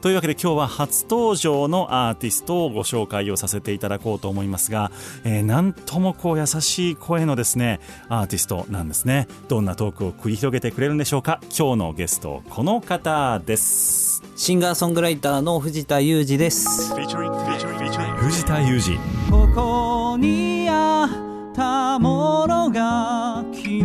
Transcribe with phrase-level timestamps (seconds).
[0.00, 4.90] というわけで今日は初登場のアーティストをご紹介をさせていただこうと思いますが、
[5.24, 9.26] えー、なんともこう優しい声のですねアーティストなんですね。
[9.48, 11.40] どんなトークを繰り広げてくれるんでしょうか。
[11.56, 14.22] 今日のゲストこの方です。
[14.36, 16.94] シンガーソングライターの藤田裕二です。
[16.94, 18.98] 藤田裕二。
[19.30, 21.08] ここにあ
[21.50, 23.84] ったものが昨日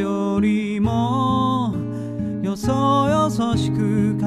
[0.00, 1.49] よりも
[2.50, 4.26] よそよそしく語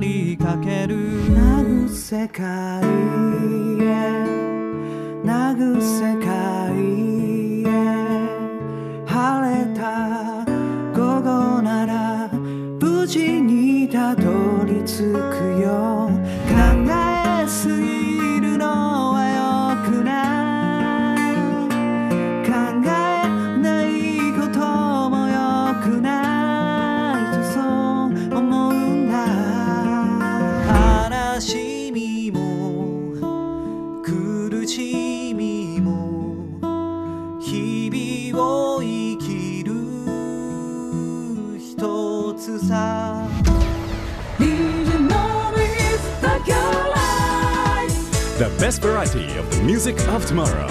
[0.00, 0.96] りかける。
[1.28, 4.00] 殴世界へ。
[5.22, 6.32] 殴世界
[7.68, 7.68] へ。
[9.04, 10.42] 晴れた。
[10.98, 16.08] 午後なら無事にたどり着くよ。
[48.70, 50.68] The variety of the music of tomorrow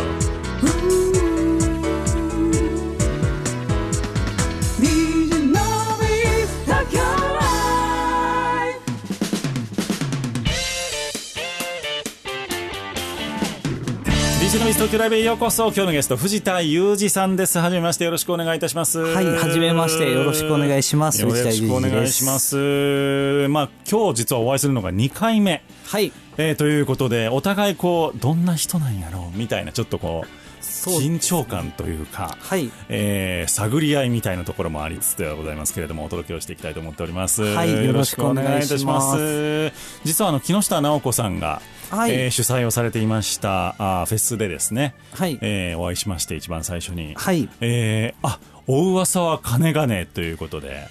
[14.50, 15.66] DJ のミス東京ライブへようこそ。
[15.66, 17.60] 今日のゲスト藤田裕二さんです。
[17.60, 18.98] はじめましてよろしくお願いいたします。
[18.98, 23.48] はいはじめましてよろしくお願いしますよろしくお願いします。
[23.48, 25.62] まあ今日実はお会いするのが2回目。
[25.86, 26.12] はい。
[26.38, 30.49] えー、ということでお互いこうどんな人なんやろうみたいなちょっとこう
[30.88, 32.72] 緊張感というか、はい。
[32.90, 39.72] えー探り合いみたいなところもありつつではございますけれどもお届けをしていきたいと思っております、はいよろしくお願いいたします。
[40.04, 45.38] 実はあの木下直子さんが、はいえー主催をされていましたあーフェスでですね、はい。
[45.42, 47.50] えーお会いしまして一番最初に、はい。
[47.62, 50.88] えーあお噂は金がねということで。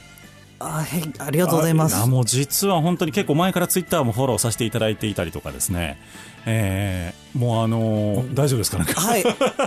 [0.61, 1.95] あはいありがとうございます。
[1.97, 6.01] あもう実は本当に結構前からツイッターもフォローさせていただいていたりとかですね、
[6.49, 8.79] えーもうあのー大丈夫ですか？
[8.79, 9.21] なんか、はい。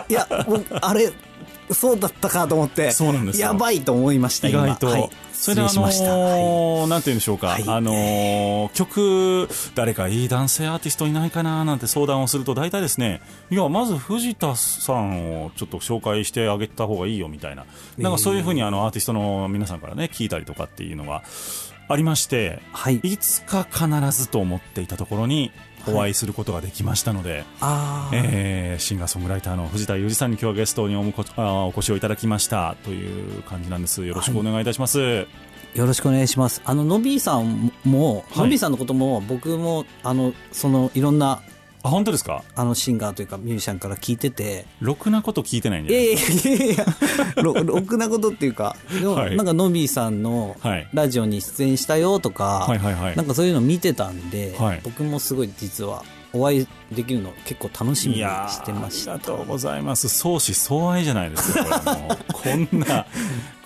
[0.09, 1.11] いや、僕、あれ、
[1.71, 2.91] そうだったかと思って。
[2.91, 3.47] そうなんですよ。
[3.47, 6.11] やばいと思いました、意外と、今はい、それであ失礼しました。
[6.11, 6.41] はい。
[6.41, 7.63] のーなんて言うんでしょうか、はい。
[7.65, 17.65] あのー曲誰かいい男性アーティストいないかななんて相談をすると大体ですねいやまず藤田さんをちょっと紹介してあげた方がいいよみたいな。
[17.97, 21.23] なんかそういうふうにあのアーティストの皆さんからね聞いたりとかっていうのが
[21.87, 22.97] ありまして、はい。
[22.97, 25.51] いつか必ずと思っていたところに
[25.87, 28.21] お会いすることができましたので、あー。
[28.23, 34.05] えーシンガーソングライターの藤田裕二さんに今日はゲストにおもこあお越しをいただきましたという感じなんです。
[34.05, 35.27] よろしくお願いいたします、
[35.73, 36.61] よろしくお願いします。
[36.65, 38.43] あの、のびーさんも、はい。
[38.43, 41.41] のびーさんのことも、僕も、あの、その、いろんな、
[41.83, 42.43] あ本当ですか？
[42.55, 46.85] あの、シンガーというか、ミュージシャンから聞いてて、ろくなこと聞いてないんいでやいやいやいや、
[47.41, 49.35] ろ ろくなことっていうか、はい。
[49.35, 50.87] なんか、のびーさんのはい。
[50.93, 53.15] ラジオに出演したよとか、はいはいはい。
[53.15, 54.81] なんかそういうの見てたんで、はい。
[54.83, 56.03] 僕もすごい実は、
[56.33, 59.15] お会いできるの結構楽しみにしてました。
[59.15, 60.07] ありがとうございます。
[60.07, 63.05] 相思相愛じゃないですかこんな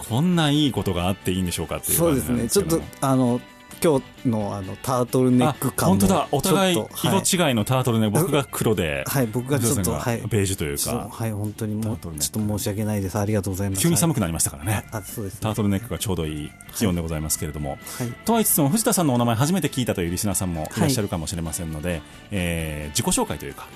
[0.09, 2.49] こんないいことがあっていいんでしょうかっていう感そうですね。
[2.49, 3.39] ちょっとあの、
[3.85, 6.27] 今日のあの、タートルネック感もあ本当だ。
[6.31, 10.21] お互い色違いのタートルね、僕が黒で、はい、はい僕がちょっと、はい。
[10.27, 13.19] ベージュというか、はい、本当にもう、ちょっと申し訳ないです。
[13.19, 13.79] ありがとうございます。
[13.79, 18.07] く急に寒くなりましたからね、あ、そうです、タートルネックがちょうどいい気温でございますけれども、はい。
[18.25, 22.01] とは言いつつも藤田さんのお名前初めて聞いたというリスナーさんもいらっしゃるかもしれませんので、
[22.31, 23.67] えー自己紹介というか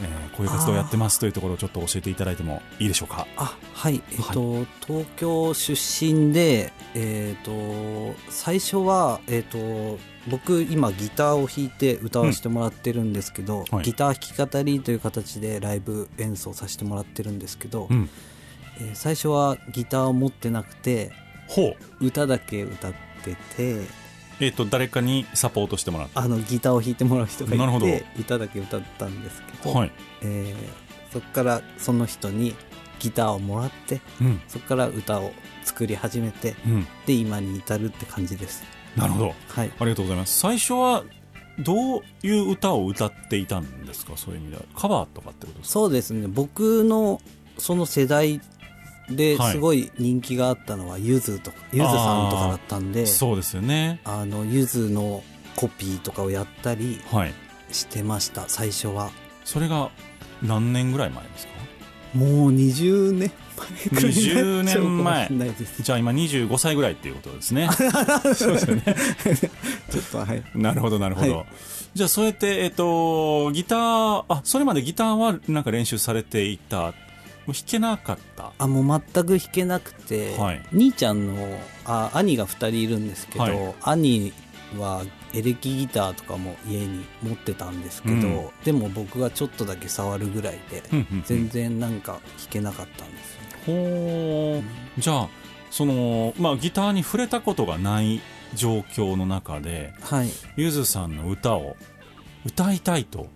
[0.00, 3.26] えーこういう活動をやってますというところをちょっと教えていただいてもいいでしょうか？
[3.36, 4.02] あはい。
[4.12, 9.98] えっと、東京出身でえっと最初はえっと
[10.28, 13.84] 僕今ギターを弾いて歌わせてもらってるんですけど、はい。
[13.84, 18.10] ギター弾き語りという形でライブ演奏させてもらってるんですけど、うん。
[18.78, 21.12] えー最初はギターを持ってなくて
[22.00, 22.92] 歌だけ歌っ
[23.24, 23.80] てて
[24.40, 27.86] えっ、と誰かにサポートしてもらったあのギターを弾いてもらう人がなるほど。
[27.86, 29.92] いて歌だけ歌ったんですけど、はい、
[30.22, 32.54] えーそこからその人に
[32.98, 34.40] ギターをもらってうん。
[34.48, 35.32] そこから歌を
[35.64, 38.62] 作り始めてうん、で今に至るって感じです。
[38.96, 39.34] なるほど。
[39.48, 39.70] はい。
[39.78, 40.38] ありがとうございます。
[40.38, 41.04] 最初は
[41.58, 44.12] どういう歌を歌っていたんですか？
[44.16, 45.72] そういう意味ではカバーとかってことですか？
[45.72, 46.26] そうですね。
[46.28, 47.20] 僕の
[47.56, 48.40] その世代
[49.10, 49.52] ではい。
[49.52, 54.00] すごい人気があったのはゆずとかゆずさんとかだったんでそうですよね。
[54.04, 55.22] あのゆずの
[55.54, 57.34] コピーとかをやったりはい。
[57.72, 59.10] してました最初は。
[59.44, 59.90] それが
[60.42, 61.56] 何年ぐらい前ですか？
[62.14, 65.82] もう20年前くらいになっちゃうかもしれないです。
[65.82, 67.68] じゃあ今25歳ぐらいっていうことですね。
[68.34, 68.82] そうですよね。
[69.90, 70.42] ちょっとはい。
[70.54, 71.46] なるほどなるほど、はい。
[71.94, 76.94] じゃあそうやってえっ、とギターあそれまでギターはなんか練習されていたも
[77.48, 78.52] う弾けなかった。
[78.58, 80.62] あもう全く弾けなくて、はい。
[80.72, 83.74] 兄ちゃんのあ兄が2人いるんですけど、はい。
[83.82, 84.32] 兄
[84.78, 88.48] はエレキギターとかも家に持ってたんですけど、うん。
[88.64, 91.22] でも僕がちょっとだけ触るぐらいで、うんうんうん。
[91.24, 92.20] 全然なんか弾
[92.50, 94.62] けなかったんですよほ
[94.96, 95.28] うじゃあ
[95.70, 98.20] そのまあギターに触れたことがない
[98.54, 100.28] 状況の中ではい。
[100.56, 101.76] ゆずさんの歌を
[102.44, 103.28] 歌いたいと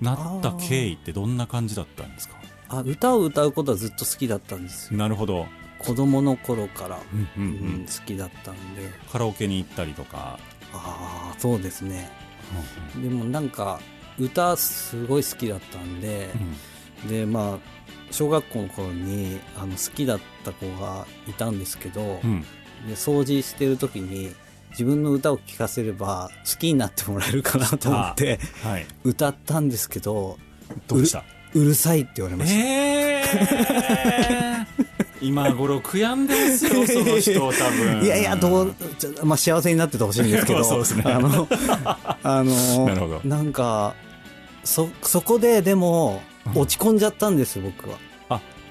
[0.00, 2.33] なった経緯ってどんな感じだったんですか？
[2.78, 4.98] あ歌を歌うことはずっと好きだったんですよ。
[4.98, 5.46] なるほど、
[5.78, 8.90] 子供の頃から、うんうんううんん好きだったんで。
[9.10, 10.38] カラオケに行ったりとか、
[10.72, 12.10] ああそうですね。
[13.02, 13.80] でもなんか
[14.18, 16.30] 歌すごい好きだったんで、
[17.08, 17.58] でまあ
[18.10, 22.30] 小学校の頃にあの好きだった子がいたんですけど、うん。
[22.30, 22.44] うん
[22.86, 24.30] で掃除してる時に
[24.72, 28.84] 自分の歌を聴かせれば好きになってもらえるかなと思ってはい。
[29.04, 30.36] 歌ったんですけど
[30.86, 31.24] どうでした？
[31.54, 33.24] うるさいって言われました、え
[34.30, 34.84] え
[35.24, 38.04] 今頃悔やんでますよ その人多分。
[38.04, 38.74] いやいやどう
[39.24, 41.04] まあ、幸せになっててほしいんですけど そうですね。
[41.06, 41.48] あの
[42.22, 43.94] あの なんか
[44.64, 46.22] そそこででも
[46.54, 47.96] 落ち込んじゃったんですよ僕は。
[47.96, 47.98] あ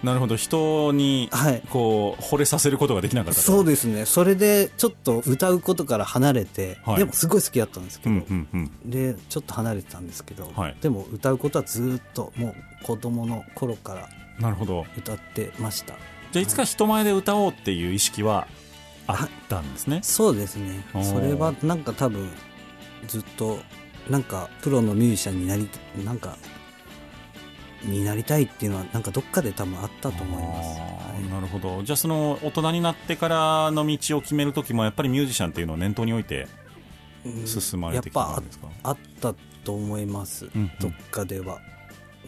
[0.03, 0.35] なるほど。
[0.35, 1.63] 人にはい。
[1.69, 3.45] こう惚れさせることができなかったと。
[3.45, 4.05] そうですね。
[4.05, 6.97] それでちょっと歌うことから離れて、はい。
[6.97, 8.89] でもすごい好きだったんですけど、うんうんうん。
[8.89, 10.75] でちょっと離れてたんですけど、はい。
[10.81, 12.49] でも歌うことはずっとも
[12.81, 14.09] う子供の頃から
[14.39, 14.85] なるほど。
[14.97, 15.93] 歌ってました。
[16.33, 18.47] じゃあいつか人前で歌おうっていう意識は
[19.07, 19.99] あったんですね。
[20.03, 20.83] そうですね。
[21.01, 22.29] それはなんか多分
[23.07, 23.59] ずっと
[24.09, 25.69] なんかプロのミュージシャンになり
[26.03, 26.37] なんか
[27.83, 31.23] になりたいっていうのはなんかどっかで多分あったと思います、あはい。
[31.23, 31.83] ーなるほど。
[31.83, 36.47] じゃあその大人になってからの道を決める時もやっぱりミュージシャンっていうのを念頭に置いて
[37.25, 39.33] うん進まれてきたんですか、あった
[39.63, 40.71] と思います、うんうん。
[40.79, 41.59] どっかでは。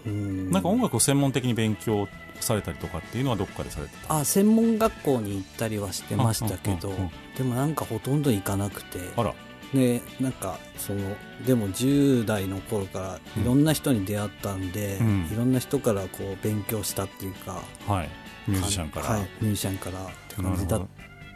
[0.06, 0.52] うん。
[0.52, 2.08] なんか音楽を専門的に勉強
[2.40, 4.20] されたりとかっていうのはどっかでされてた？
[4.20, 7.12] あ専門学校に行ったりはしてましたけどうんうんうんうん。
[7.38, 9.00] でもなんかほとんど行かなくて。
[9.16, 9.34] あら
[9.76, 13.00] でなんかそのでも10代の頃か
[13.36, 15.30] らいろんな人に出会ったんで、うん。
[15.32, 18.10] いろんな人からこう勉強したっていうかはい。
[18.48, 20.82] ミュージシャンから、はい、ミュージシャンからって感じだっ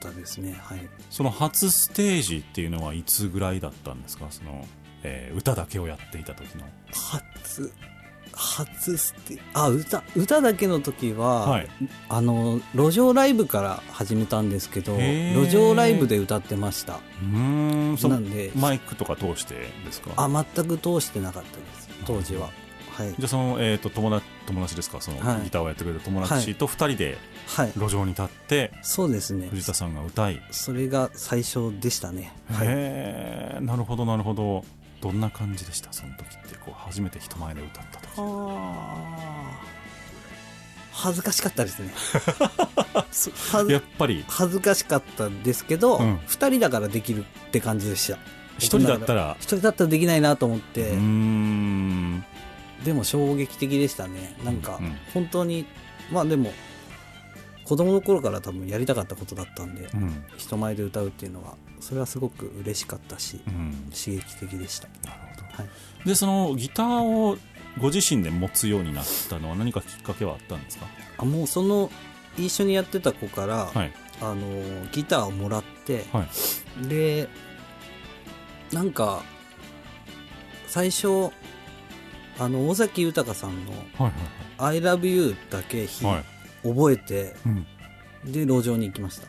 [0.01, 0.57] たですね。
[0.61, 3.03] はいその初ステージっていうのはい。
[3.03, 4.65] つぐらいだったんですかその、
[5.03, 7.71] えー歌だけをやっていた時の初
[8.39, 11.67] 初ステあ歌歌だけの時は、はい。
[12.07, 16.93] あの路上ライブから始めたんですけど路上ライブで歌ってました。
[16.95, 20.11] うーんなんでマイクとか通してですか？
[20.15, 22.49] あ全く通してなかったです当時は。
[22.93, 23.09] はい。
[23.09, 25.01] じゃあその、えー、と友達友達ですか？
[25.01, 25.43] その、はい。
[25.43, 27.17] ギターをやってくれる友達と2人で
[27.47, 27.71] はい。
[27.75, 29.47] 路上に立ってそうですね。
[29.49, 32.33] 藤田さんが歌い、それが最初でしたね。
[32.51, 32.67] はい。
[32.69, 34.63] へえなるほどなるほど。
[35.01, 35.93] どんな感じでした？
[35.93, 38.21] その時ってこう初めて人前で歌った時あ。
[39.65, 39.69] ー
[40.91, 41.93] 恥ずかしかったですね。
[43.71, 44.25] やっぱり？
[44.27, 46.19] 恥ずかしかったですけど、うん。
[46.27, 48.17] 二人だからできるって感じでした。
[48.57, 49.37] 一人だったら？
[49.39, 50.89] 一人だったらできないなと思っうて、
[52.83, 54.35] でも衝撃的でしたね。
[54.43, 54.97] なんかうんうん。
[55.13, 55.65] 本当に
[56.11, 56.51] まあでも
[57.63, 60.25] 子供の頃から多分やりたかったことだったんで、うん。
[60.37, 63.89] 人前で歌うっていうのはそれはすごく嬉しかったし、うん。
[63.97, 64.89] 刺激的でした。
[65.07, 65.47] なるほど。
[65.63, 65.69] はい。
[66.05, 67.37] でそのギターを
[67.77, 70.87] ご自身で持つようになったのは何かきっかけはあったんですか？
[71.17, 71.91] あもうその
[72.37, 73.91] 一緒にやってた子から、はい。
[74.21, 74.45] あの
[74.91, 76.27] ギターをもらって、は
[76.83, 76.87] い。
[76.87, 77.29] で
[78.73, 79.23] なんか
[80.67, 81.29] 最初
[82.37, 86.15] あの尾崎豊さんのはい「ILOVEYOU」だけひ、はい。
[86.15, 86.23] はい
[86.61, 87.65] 覚えてうん。
[88.33, 89.27] で路上に行きました。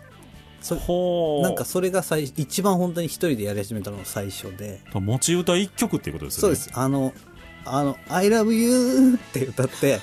[0.60, 4.80] そなんかそれが最一番本当に一人でやり始めたのが最初で。
[4.92, 6.56] 持ち歌一曲っていうことですよね。
[6.56, 6.78] そうです。
[6.78, 7.14] あの
[7.64, 10.00] 「あの I love you」って歌って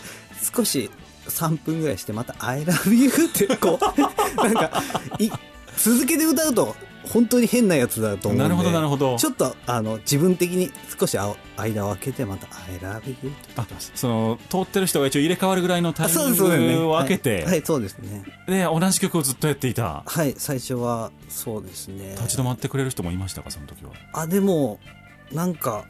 [0.55, 0.89] 少し
[1.27, 4.83] 3分ぐらいしてまた「I love you」ってこう なんか
[5.19, 5.29] い
[5.77, 6.75] 続けて歌うと
[7.11, 9.17] 本当に変なやつだと思うんでなるほどなるほど。
[9.17, 13.27] ちょっとあの自分的に少しあ間を空けてまた「I love you」って。
[13.51, 18.23] 歌ってましたその通ってる人が一応入れ替わるぐらいのタイミングを空けて、はい、はいそうですね。
[18.47, 20.03] で同じ曲をずっとやっていた。
[20.05, 22.11] はい最初はそうですね。
[22.15, 23.91] 立ち止まってくれる人もいましたかその時は。
[24.13, 24.79] あでも
[25.31, 25.85] なんか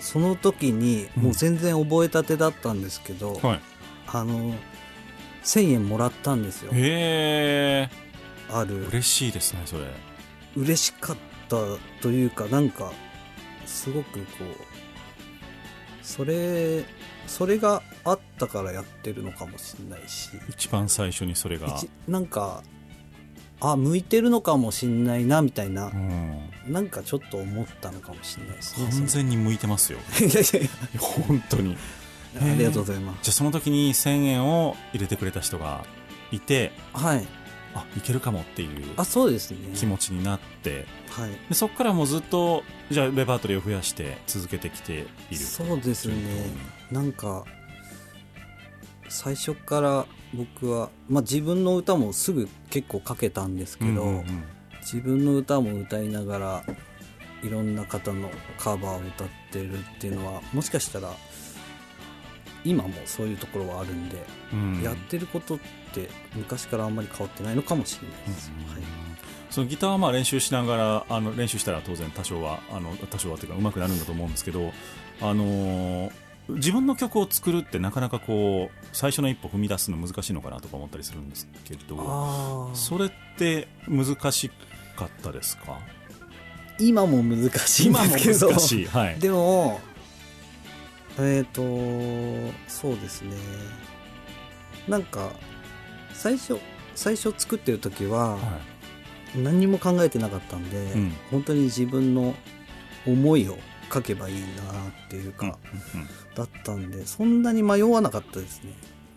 [0.00, 3.60] その時にもう全然覚えたてだったんですけど、はい。
[4.06, 4.54] あの
[5.44, 6.72] 1000円もらったんですよ。
[6.72, 7.90] へえ。
[8.50, 8.86] ある。
[8.88, 9.84] 嬉しいですねそれ。
[10.56, 11.16] 嬉しかっ
[11.48, 11.56] た
[12.00, 12.92] というかなんか
[13.66, 14.44] すごくこう
[16.02, 16.84] それ
[17.26, 20.30] それがあったからやってるのかもしれないし。
[20.48, 21.68] 一番最初にそれが。
[21.68, 22.62] 一なんか
[23.60, 25.86] あ向いてるのかもしれないなみたいな。
[25.86, 26.38] うん。
[26.68, 29.98] なんかちょっと思ったのかもしれないですね完全に向いてますよ。
[30.20, 31.76] いやいやい本当に。
[32.34, 33.18] やありがとうございます。
[33.22, 35.84] じゃあその時に1000円を入れてくれた人が
[36.30, 37.26] いてはい。
[37.74, 39.58] あいけるかもっていうあそうですね。
[39.74, 40.86] 気持ちになって。
[41.10, 41.30] はい。
[41.48, 46.14] でそこからもうずっとじゃあレパートリーを増やして続けてきているそうですね。
[46.90, 47.44] なんか
[49.08, 54.44] 最初から僕は、まあ、自分の歌もすぐ結構書けたんですけど、うんうんうん。
[54.80, 56.64] 自分の歌も歌いながら
[57.42, 61.12] いろんな方のカバーを歌ってるっていうのはもしかしたら
[62.64, 64.16] 今もそういうところはあるんで、
[64.52, 64.82] うん。
[64.82, 65.58] やってることっ
[65.92, 68.82] て昔からあんまり変わってないのかもしれないです、うんはい、
[69.50, 74.72] そのギターはまあ練習しながらあの練習したら当然多少はあの多少はというか上手くなるんだと思うんですけど、
[75.20, 84.50] あのー自分の曲を作るってなかなかこう最初の一歩踏み出すの難しいのかなとか思ったりするんですけどそれって難し
[84.96, 85.78] かったですか？
[86.80, 88.50] 今も難しいんですけど。
[88.98, 89.80] はい、でも
[91.18, 91.60] えっ、と
[92.68, 93.36] そうですね。
[94.86, 95.30] なんか
[96.14, 96.58] 最初
[96.94, 98.38] 最初作ってる時はは
[99.36, 101.12] 何にも考えてなかったんで、うん。
[101.30, 102.34] 本当に自分の
[103.06, 103.58] 思いを
[103.92, 105.58] 書けばいいなっていういうんか、
[106.38, 108.72] だったんでそんなに迷わなかったですね。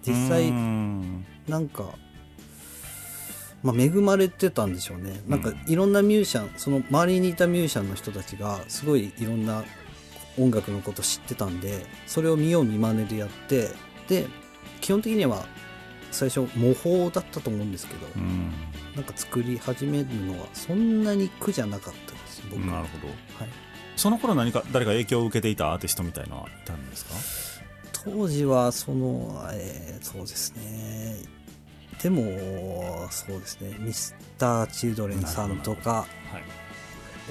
[0.06, 1.26] 実際うん。
[1.48, 1.94] なんか、
[3.62, 5.22] まあ、恵まれてたんでしょうね。
[5.28, 9.64] なんかうんいろんなミュージシャンその周りにいたミュージシャンの人たちがすごいいろんな
[10.40, 13.70] 音楽のこと知ってたんでそれを見よう見まねでやって
[14.08, 14.26] で
[14.80, 15.46] 基本的には
[16.10, 18.52] 最初模倣だったと思うんですけど、うん。
[18.96, 22.68] なんか作り始めるのはそんなに苦じゃなかったです僕は。
[22.68, 23.08] なるほど。
[23.08, 23.50] はい、
[24.02, 27.14] その頃何か誰か影響を受けていたアーティストみたいのはいたんですか？
[28.04, 31.18] 当時はその、えーそうですね。
[32.02, 33.76] でもそうですね。
[33.80, 36.06] ミスターチルドレンさんとかは
[36.40, 36.44] い。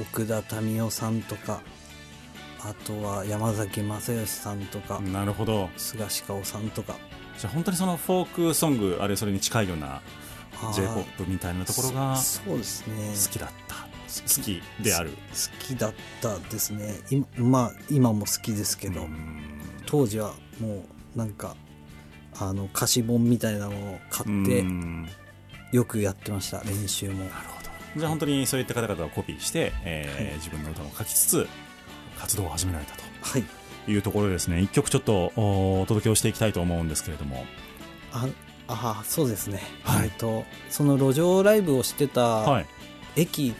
[0.00, 1.60] 奥田民生さんとか
[2.62, 5.68] あとは山崎正義さんとか、なるほど。
[5.76, 6.94] 菅氏香さんとか。
[7.36, 10.00] じゃあ本当にそのフォークソングあるいはそれに近いような
[10.74, 12.94] j p o p みたいなところがそそうですね。
[13.26, 13.69] 好きだった
[14.10, 15.10] 好きである。
[15.10, 15.16] 好
[15.64, 16.94] きだったですね。
[17.10, 19.40] 今まあ今も好きですけど、うん。
[19.86, 21.56] 当時はもうなんか
[22.38, 25.08] あの歌詞本みたいなのを買ってうん。
[25.72, 27.24] よくやってました練習も。
[27.24, 27.70] なるほど。
[27.96, 30.34] じゃあ本当にそういった方々をコピーして、えーはい。
[30.34, 31.48] 自分の歌も書きつつ
[32.18, 33.44] 活動を始められたはい。
[33.84, 34.60] というところでですね。
[34.60, 37.44] 一曲ちょっとおお届けをしていきたいと思うんですけれども。
[38.12, 38.26] あ
[38.68, 40.06] あそうですね、はい。
[40.06, 42.66] えっとその路上ライブをしてはたい。
[43.16, 43.54] 駅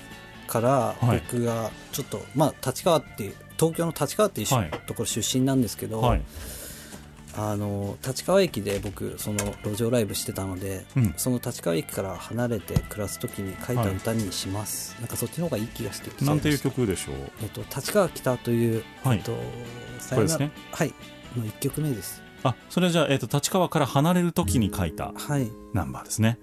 [0.50, 1.22] からはい。
[1.30, 4.70] 僕がちょっと、まあ立川っていう東京の立川っていうし、はい。
[4.86, 6.22] ところ出身なんですけど、はい。
[7.36, 11.14] あの立川駅で僕その路上ライブしてたので、うん。
[11.16, 17.14] その立川駅から離れて暮らす時に書いた歌にします、なんかそっちの方がいい気がしてきなんていう曲でしょう？
[17.42, 19.18] えっと、立川北という、はい。
[19.18, 19.32] えっと、
[20.00, 20.50] さこれですね。
[20.72, 20.92] はい。
[21.36, 22.20] の1曲目です。
[22.42, 25.48] あそれじゃあ、えー、と立川から離れる時に書いたはい。
[25.72, 26.28] ナンバーですね。
[26.28, 26.38] はい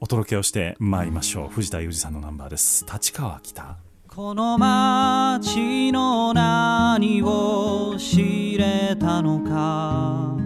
[0.00, 1.48] お届けをしてまいりましょう。
[1.48, 2.84] 藤田裕二さんのナンバーです。
[2.90, 3.78] 立川北。
[4.08, 10.36] この街の何を知れたのか。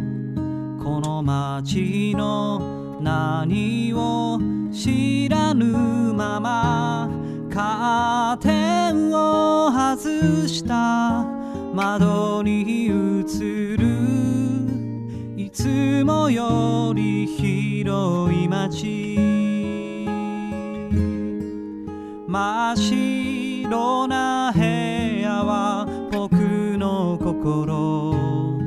[0.82, 4.38] この街の何を
[4.72, 5.66] 知らぬ
[6.14, 7.10] まま。
[7.52, 11.24] カーテンを外した。
[11.74, 13.88] 窓に映る。
[15.36, 19.07] いつもより広い街
[22.30, 26.34] 真っ白な部屋は僕
[26.76, 27.38] の心。
[27.48, 28.58] 心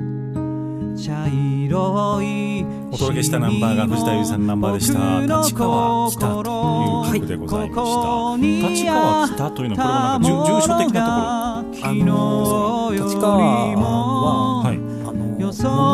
[0.97, 5.21] 茶色いお届けしたナンバーが藤田裕二さんのナンバーでした。
[5.43, 14.77] 立川北という曲でございました、立川北というのはこれはなんか住住所的なとこあの立川は、はい。
[14.77, 14.79] あ
[15.13, 15.51] のモノ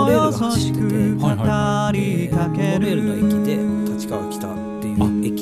[0.08, 0.90] レールが走ってて、はい
[1.36, 3.24] はでモノレールの駅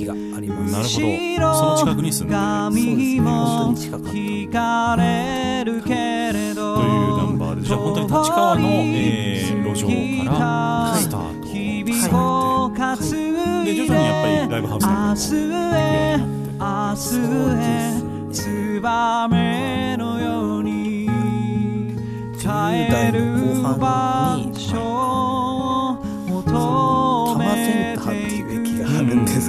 [0.06, 0.74] 駅があります。
[0.74, 1.54] なるほど。
[1.56, 2.86] その近くに住んでそうです
[3.16, 5.90] ね本当に近かった聞かれるけ
[6.34, 6.76] れど。
[6.78, 7.62] というナンバーで。
[7.68, 9.88] じゃあ本当に立川の、えー路上
[10.26, 11.48] からスタート。
[11.48, 12.98] 日々を担い
[13.66, 13.74] で。
[13.76, 15.36] 徐々にやっぱりライブハウスなんかも明日
[15.76, 16.18] へ
[16.60, 16.64] 明
[16.96, 17.18] 日
[17.60, 17.68] へ
[18.32, 21.10] ツバメのように
[22.38, 22.46] 帰
[23.12, 23.20] る
[23.80, 25.35] 場所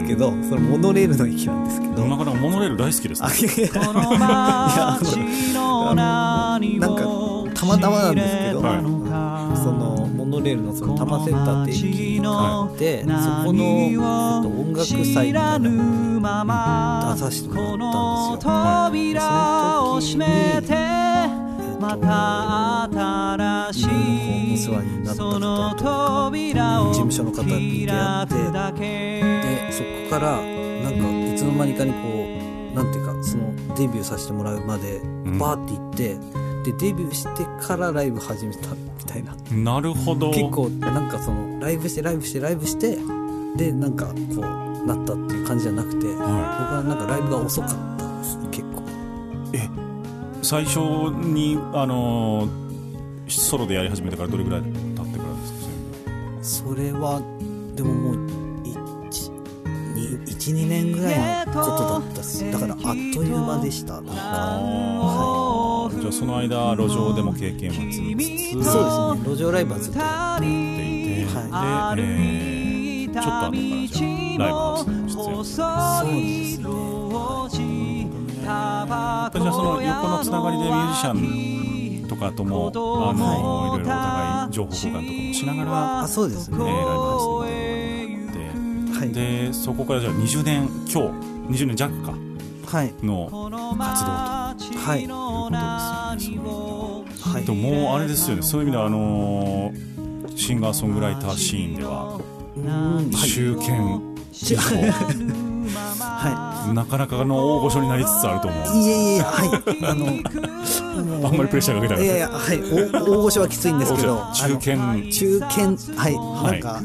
[0.06, 3.28] けど、そのモノレールの駅なんですけど、なかなかモノレール大好きですね。
[3.28, 3.68] あいやいや。
[3.86, 5.18] この街
[5.52, 8.82] の何なんかをたまたまなんですけど、はい
[9.56, 13.08] そのモノレールのその多摩センターって駅があって、そ
[13.44, 14.02] この、えっと、
[14.48, 19.18] 音楽祭みたいなのに出させてもらったんですよ。
[19.18, 21.45] 扉を閉めて
[21.80, 22.83] また
[23.71, 31.99] 新しいお世話になったその扉を事務所の方に出会って開くだけでそこからなんかいつの間にかにこ
[32.73, 35.38] うなんていうかそのデビューさせてもらうまでん。
[35.38, 39.35] バーって行って、でデビューしてからライブ始めたみたいな。
[39.50, 40.30] なるほど。
[40.30, 42.99] 結構なんかそのライブしてライブしてライブして
[43.56, 48.83] でなんかこうなったっていう感じじゃなくて、僕はなんかライブが遅かったんです結構
[50.48, 52.66] 最初にあのー
[53.28, 54.78] ソロでやり始めてからどれぐらい経って
[55.18, 55.32] から
[56.38, 57.20] ですかそれは
[57.74, 58.16] でももう
[59.08, 62.88] 12年ぐらいのことだったっすだからあっと
[63.24, 69.34] いう間でしたなんかあーじゃあその間路上でも経験は積みつつそうですね。
[69.34, 73.50] 路上ライブはずっとやっていて、はいで、えー、ちょっと後から
[73.88, 76.66] じゃあライブハウスに出演そうですね。
[77.48, 86.56] じゃあその横のつながりでミュージシャンとかとも、あのいろいろお互い情報交換とかもしながら、あそうですね。
[86.58, 89.12] えーライブハウスの方にはい。
[89.12, 91.02] でそこからじゃあ20年今
[91.48, 92.12] 日20年弱か
[92.66, 92.94] はい。
[93.02, 93.28] の
[93.78, 95.56] 活動はいということ
[96.16, 97.40] ですよねすごいは。
[97.40, 97.44] い。
[97.44, 98.42] でももうあれですよね。
[98.42, 102.20] そういう意味ではあのーシンガーソングライターシーンでは
[102.56, 102.64] うん。
[102.66, 103.28] はい。
[103.28, 103.66] 中堅
[104.32, 105.45] 地方は
[106.74, 108.76] なかなかの大御所になりつつあると思う。
[108.76, 109.85] いいえいえはい。
[109.85, 112.07] あのあんまりプレッシャーかけたらい。
[112.07, 112.61] やいやはい。
[112.92, 116.52] 大大御所はきついんですけど中堅中堅はい、はい。
[116.52, 116.83] なんかあ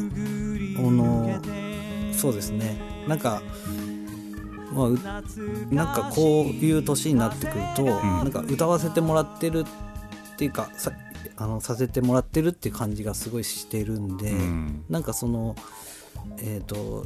[0.82, 1.40] の
[2.14, 2.80] そうですね。
[3.08, 3.42] なんか
[4.74, 5.00] まあう
[5.72, 9.66] なんかこういう年になってくると、なんか歌わせてもらってる
[10.34, 10.92] っていうかさ
[11.38, 14.86] あのさせてもらってるっていう感じがすごいしてるんで、ん。
[14.90, 15.56] なんかその
[16.38, 17.06] えっ、と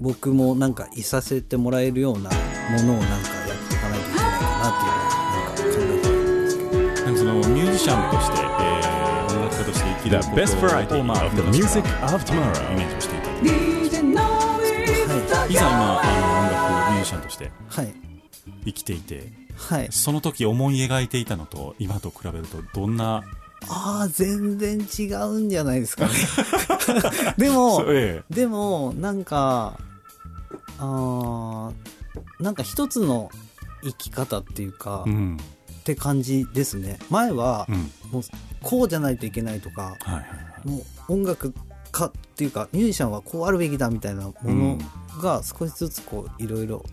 [0.00, 6.68] 僕もなんかいさせてもらえるようなものをなんかやっていかないといけないかなっていうのをなんか考えてですけど。
[7.04, 13.34] なんかそのミュージシャンとして、えー、音楽家として生きる The ことを variety まあ of the 昔 music から of tomorrow イメージをしていたは
[15.46, 15.50] い。
[15.50, 17.94] いざ今あの音楽ミュージシャンとしてはい
[18.66, 19.88] 生きていてはい。
[19.90, 23.24] その時思い描いていたのと今と比べるとどんな
[23.68, 26.12] ああ全然違うんじゃないですかね。
[27.36, 28.22] でも え。
[28.30, 29.78] でもなんか
[30.78, 33.30] あーなんか一つの
[33.82, 35.36] 生き方っていうか、っうん。
[35.84, 36.98] て感じですね。
[37.10, 37.76] 前はうん。
[38.10, 38.22] もう
[38.62, 40.24] こうじゃないといけないとか、はいはいは
[40.64, 40.68] い。
[40.68, 41.54] もう音楽
[41.92, 44.78] 家っていうかミュージシャンはこうあるべきだみたいなもの
[45.22, 46.84] が少しずつこういろいろ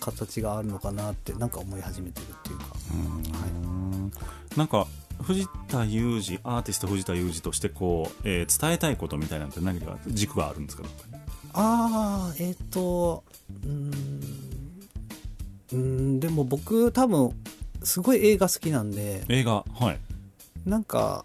[0.00, 4.12] 形があるのかなってなんか思い始めてるっていうか、うん。
[4.56, 4.86] なんか
[5.22, 10.84] 藤田裕二アーティスト藤田裕二としてこう、えー伝えたいことみたいなのって何か軸があるんですか？
[11.54, 13.22] ああえっ、と
[13.64, 13.90] うーん
[15.72, 17.30] うーんでも僕多分
[17.82, 19.98] すごい映画好きなんで映画はい。
[20.68, 21.24] なんか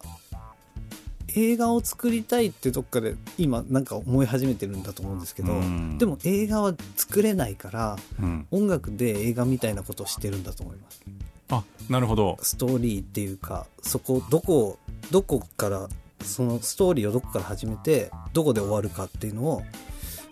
[1.35, 5.97] 映画を作りたいってどっかで今なんか思い始めてるんだと思うんですけど、うん。
[5.97, 8.47] でも映画は作れないからうん。
[8.51, 11.01] 音楽で映画みたいなことをしてるんだと思います。
[11.49, 12.37] あなるほど。
[12.41, 14.77] ストーリーっていうかそこどこ
[15.11, 15.89] どこから
[16.23, 19.63] そのストーリーをどこから始めてどこで終わるかっていうのを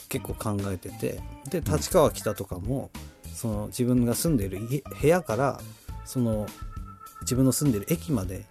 [0.10, 2.90] 結構考えててで立川北とかも
[3.34, 5.60] その自分が住んでいる家部屋から
[6.06, 6.48] その
[7.22, 8.46] 自分の住んでる駅まで、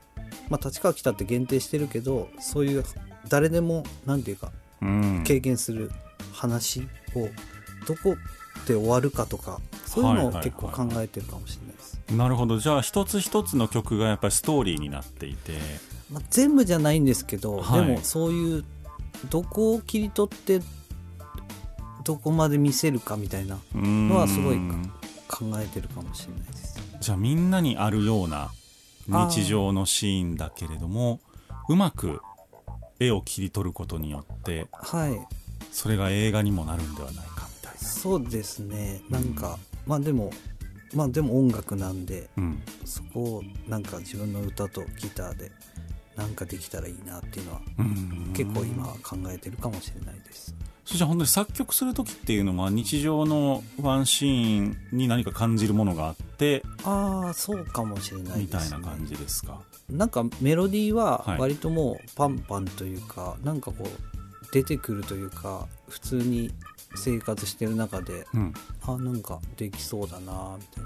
[0.48, 2.84] まあ、立川北って限定してるけどそういう
[3.28, 5.24] 誰でも何ていうかうん。
[5.24, 5.90] 経験する
[6.32, 6.82] 話
[7.14, 7.28] を
[7.86, 8.16] どこ
[8.66, 10.44] で終わるかとかそういうのをはいはいはい。
[10.44, 12.58] 結構考えてるかもしれないです、なるほど。
[12.58, 15.52] じゃあ一つ一つの曲がやっぱりストーリーになっていて。
[16.10, 17.86] まあ、全部じゃないんですけど、はい。
[17.86, 18.64] でもそういう
[19.30, 20.60] どこを切り取って
[22.06, 24.58] どこまで見せるかみたいなののはすごい
[25.26, 26.80] 考えてるかもしれないです。
[27.00, 28.52] じゃあみんなにあるような
[29.08, 31.18] 日常のシーンだけれども
[31.68, 32.20] うまく
[33.00, 35.18] 絵を切り取ることによってはい。
[35.72, 37.78] それが映画にもなるんではないかみたいな。
[37.80, 39.02] そうですね。
[39.10, 40.30] なんか、まあでも
[40.94, 42.62] まあでも音楽なんでうん。
[42.84, 45.50] そこをなんか自分の歌とギターで
[46.14, 48.32] なんかできたらいいなっていうのはうん。
[48.32, 50.54] 結構今は考えてるかもしれないです
[50.86, 59.60] それじゃあ本当に作曲する時っていうのは日常のワンシーンに何か感じるものがあってああそうかもしれないね、みたいな感じですか？
[59.90, 66.52] なんかメロディーははい割ともうパンパンというか、なんかこう出てくるというか普通に
[66.94, 68.54] 生活してる中でうん。
[68.82, 70.84] あなんかできそうだなみたい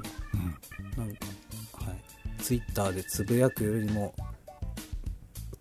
[0.99, 1.05] な。
[1.05, 1.27] なんか
[1.85, 2.43] はい。
[2.43, 4.15] ツイッターでつぶやくよりも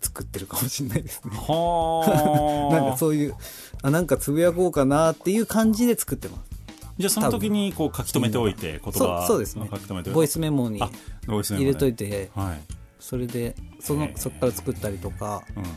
[0.00, 1.30] 作ってるかもしれないですね。
[1.36, 2.74] はあ。
[2.80, 3.34] なんかそういう
[3.82, 6.50] あなんかつぶやこうかなっていう感じで作ってます。
[6.98, 9.68] じゃあその時にこう書き留めておいて言葉そうそうですね。
[9.70, 10.16] 書き留めておいて。
[10.16, 10.80] ボイスメモに
[11.26, 12.30] 入れといて。
[12.34, 12.60] はい、
[12.98, 15.42] それでそのそこから作ったりとか。
[15.56, 15.70] うんうん、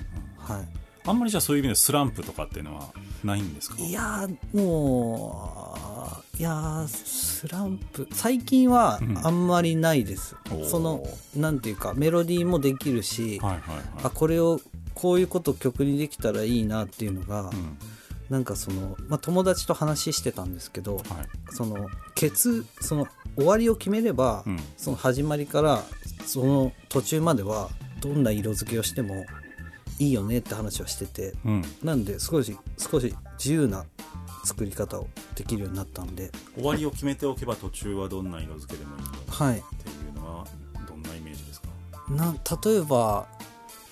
[0.55, 0.67] はい。
[1.05, 2.93] あんまりじゃあそういう意味でスランプとかっていうのは
[3.25, 3.75] ないんですか？
[3.77, 5.75] いやーも
[6.19, 8.07] ういやースランプ。
[8.11, 9.17] 最近はうん。
[9.23, 10.65] あんまりないです、おー。
[10.65, 13.61] そのなんていうかメロディーもできるし、はいはい
[13.99, 14.59] あはこれを
[14.95, 17.77] こういうこと曲にできたらいいなっていうのが、い、うん。
[18.31, 21.05] なんかその、まあ、友達と話してたんですけどはい。
[21.51, 24.59] そのケツその終わりを決めれば、うん。
[24.75, 25.83] その始まりから
[26.25, 27.69] その途中までは
[28.01, 29.23] どんな色付けをしても
[29.99, 33.85] いいよねって話をしててうん、なんで少し少し自由な
[34.43, 36.31] 作り方をできるようになったんで。
[36.55, 40.47] 終わりを決めておけば途中はどんな色付けでもいいよはいっていうのは
[40.87, 41.67] どんなイメージですか、
[42.09, 43.27] な例えば、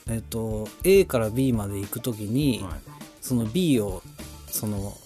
[0.08, 2.74] えっと A から B まで行く時に、はい。
[3.22, 4.02] その B を
[4.48, 4.98] その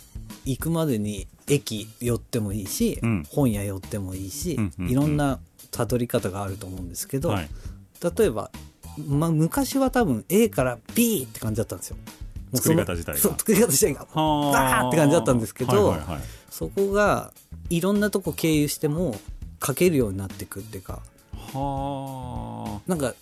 [0.46, 3.24] 行くまでに駅寄ってもいいし、うん。
[3.30, 4.92] 本屋寄ってもいいし、うんうんうん。
[4.92, 5.40] いろんな
[5.72, 7.50] たどり方があると思うんですけど、はい。
[8.18, 8.52] 例えば、
[9.08, 11.98] まあ、昔は多分 A から B って感じだったんですよ。
[12.54, 13.20] 作り方自体が。
[13.20, 14.08] 作り方自体が。
[14.14, 16.22] はバーって感じだったんですけどはいはいはい。
[16.50, 17.32] そこが
[17.70, 19.20] いろんなとこ経由しても
[19.66, 21.02] 書けるようになっていくっていうか。
[21.54, 23.14] はなんか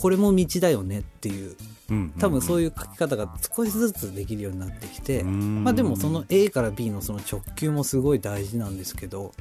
[0.00, 1.56] これも道だよねっていう。
[1.90, 5.64] あ多分そういう書き方が少しずつできるようになってきて、うん。
[5.64, 9.34] まあでもその A から B のその直球もすごい大事なんですけど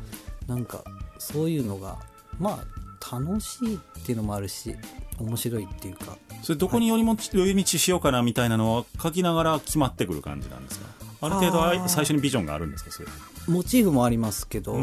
[0.47, 0.83] なんか
[1.19, 1.99] そういうのが
[2.39, 4.75] まあ楽しいっていうのもあるし
[5.19, 6.17] 面白いっていうか。
[6.41, 10.85] それどこに寄りも寄り道しようかなみたいなのは書きながら決まってくる感じなんですか？
[11.21, 13.07] ある程度最初にビジョンがあるんですかそれ
[13.47, 14.73] モチーフもありますけど、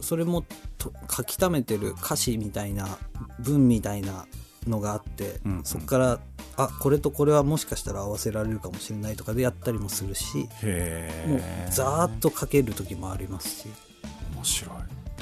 [0.00, 0.44] それも
[0.78, 2.98] と書き溜めてる歌詞みたいな
[3.38, 4.26] 文みたいな
[4.66, 6.20] のがあって、うんそこから
[6.56, 13.68] あこれとこれはもしかしたら合わせられるかもしれないとかでやったりもするしへもうえざーっと書ける時もありますし。
[14.34, 14.72] 面白い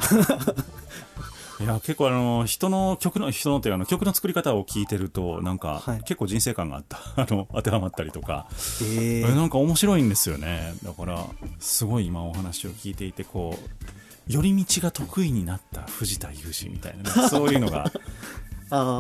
[1.63, 5.99] いや結構あの人の曲の人のっていうかあの曲の作り方を聞いてるとなんか、はい。
[6.01, 6.99] 結構人生観があった。
[7.17, 8.49] あの当てはまったりとか、
[8.83, 10.75] ええなんか面白いんですよね。
[10.83, 11.25] だから
[11.61, 17.91] すごい今お話を聞いていてこう寄り道が得意になった藤田裕二みたいなね、そういうのが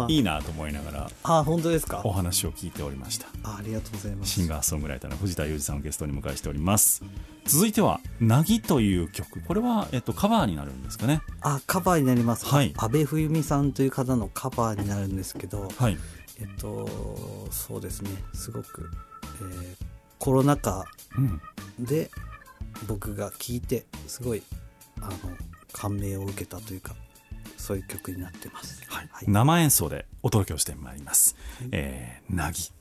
[0.08, 2.02] いいなと思いながらあー本当ですか？
[2.04, 3.26] お話を聞いておりました。
[3.42, 4.32] あありがとうございます。
[4.32, 7.02] シンガーソングライターの藤田裕二さんをゲストに迎えしております。
[7.46, 9.40] 続いては「なぎ」という曲。
[9.40, 11.22] これは、えっと、カバーになるんですかね？
[11.40, 12.72] あカバーになります、はい。
[12.76, 15.96] 阿部冬美さんという方のカバーになるんですけどはい。
[16.40, 18.11] えっとそうですね。
[18.35, 18.90] すごく、
[19.40, 19.85] えー
[20.18, 20.85] コロナ禍
[21.18, 21.40] うん。
[21.85, 22.08] で
[22.87, 24.42] 僕が聴いてすごい
[25.00, 25.11] あの
[25.72, 26.94] 感銘を受けたというか
[27.62, 29.09] そういう曲になってます、はい。
[29.12, 29.25] はい。
[29.29, 31.37] 生演奏でお届けをしてまいります
[31.70, 32.72] 「えー、なぎ」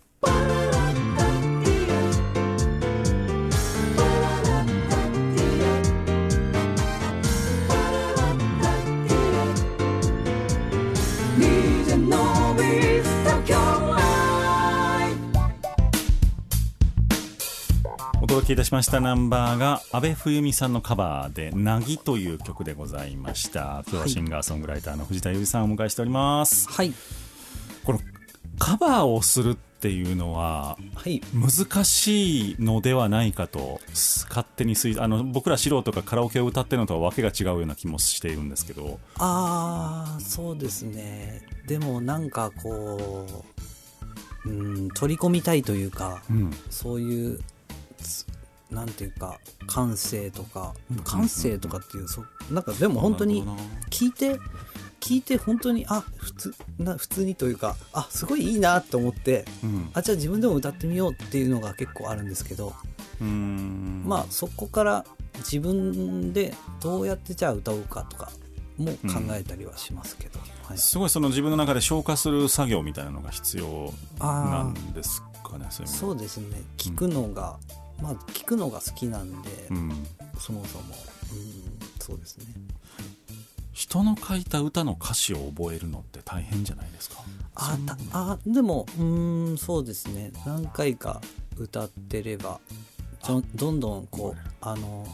[18.31, 19.01] 届けいたしました。
[19.01, 23.83] ナンバーが阿部冬美さんのカバーで「なぎ」という曲でございました。
[23.89, 26.69] 今日はシンガーソングライターの藤田裕二さんをお迎えしております。
[26.69, 26.93] はい。
[27.83, 27.99] この
[28.57, 31.21] カバーをするっていうのははい。
[31.33, 38.97] 難しいのではないかと勝手に推あの僕ら素人がカラオケを歌ってるのとはわけが違うような気もしているんですけど。
[39.17, 41.45] ああそうですね。
[41.67, 43.27] でもなんかこ
[44.45, 46.55] ううん取り込みたいというかうん。
[46.69, 47.43] そういうつ
[48.71, 53.43] なんていうか感性とか感性とかっていうそなんかでも本当に
[53.89, 54.39] 聞いて
[55.01, 59.89] 聞いて本当にあ普通な普通にというかあすごいいいなと思ってうん。
[59.93, 62.73] あじゃあ自分でも歌ってみようっていうのが結構あるんですけど、
[63.19, 65.05] まあそこから
[65.39, 68.31] 自分でどうやってじゃあ歌おうかとか
[68.77, 76.61] も考えたりはしますけど、はい、すごいその自分の中で消化する作業みたいなのが必要なあんですかねそうですね。
[76.77, 77.57] 聞くのが、
[78.01, 80.07] まあ聞くのが好きなんで、うん。
[80.39, 80.95] そもそも、
[81.33, 82.45] うん、そうですね。
[83.73, 87.23] 人の書いた歌の歌詞を覚えるのって大変じゃないですか？
[87.55, 90.31] あたあでもうーんそうですね。
[90.45, 91.21] 何回か
[91.57, 92.59] 歌ってれば
[93.55, 95.07] どんどんこうあの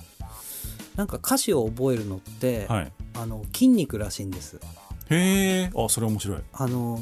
[0.96, 2.92] なんか歌詞を覚えるのって、はい。
[3.14, 4.60] あの筋肉らしいんです。
[5.10, 6.38] へえあそれ面白い。
[6.54, 7.02] あの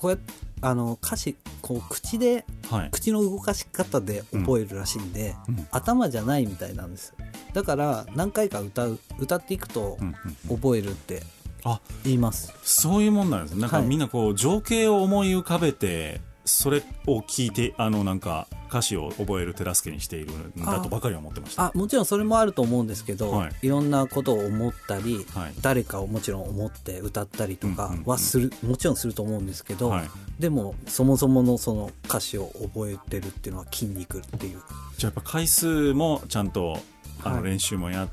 [0.00, 0.32] こうやって
[0.62, 2.90] あの歌詞こう口ではい。
[2.90, 5.66] 口の動かし方で覚えるらしいんで、うん。
[5.70, 7.12] 頭じゃないみたいなんです。
[7.52, 10.14] だから何回か歌う歌っていくとうんうん
[10.50, 10.56] うん。
[10.56, 11.22] 覚えるって
[11.64, 13.60] あ言います、そういうもんなんですね。
[13.60, 13.86] なんかはい。
[13.86, 21.66] みんなこう情景を思い浮かべてそれを聞いてあのなんか歌詞を覚える手助けにしているんだとばかりは思ってました。
[21.66, 23.52] あもちろんそれもあると思うんですけど、はい。
[23.62, 25.54] い、ろんなことを思ったり、はい。
[25.60, 30.10] 誰かをもちろん思って歌ったりとかうんうんうんはする、もちろんすると思うんですけど、はい。
[30.38, 34.60] でもそもそものその歌詞を覚えてるっていうのは筋肉っていう。
[34.96, 36.78] じゃあやっぱ回数もちゃんと
[37.24, 37.44] あのはい。
[37.44, 38.08] 練習もや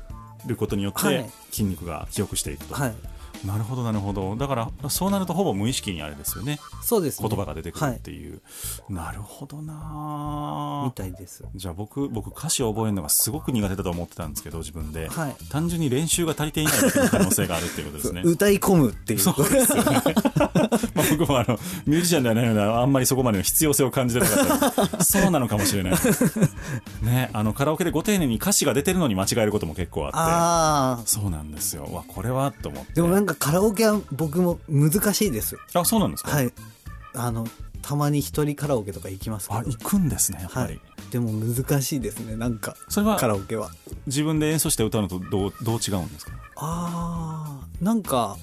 [0.46, 1.30] ることによってはい。
[1.50, 2.94] 筋肉が記憶していくと、はい
[3.44, 4.36] なるほどなるほど。
[4.36, 6.58] だからそうなるとほぼ無意識にあれですよね。
[6.82, 7.28] そうですね。
[7.28, 8.40] 言葉が出てくるはいっていう、
[8.88, 11.44] なるほどみなたいです。
[11.54, 15.36] じゃあ僕僕歌詞を覚えるのがすごく苦手だと思ってたんですけど自分で、はい。
[15.50, 16.74] 単純に練習が足りていない
[17.10, 18.22] 可能性があるっていうことですね。
[18.24, 19.18] 歌い込むっていう。
[19.20, 20.02] そうですよね。
[20.94, 24.98] まあ僕もあの、ミュージシャンではないので、あんまりそこまでの必要性を感じてなかった。
[24.98, 25.92] りそうなのかもしれない。
[27.02, 30.16] ね、あの、カラオケでご丁寧に歌詞が出てるのに間違えることも結構あって。
[30.18, 31.84] ああそうなんですよ。
[31.84, 32.94] わ、これはと思って。
[32.94, 35.56] でもなんかカラオケは僕も難しいです。
[35.74, 36.30] あ、そうなんですか？
[36.30, 36.52] はい。
[37.14, 37.46] あの
[37.82, 40.66] たまに一人カラオケとか行きますけあ、ど行くんですね、やっぱり。
[40.66, 40.80] はい。
[41.10, 43.70] でも難しいですねなんかそれはカラオケは。
[44.06, 46.32] 自分で演奏して歌うのとどう、どう違うんですか？
[46.56, 48.36] あーなんか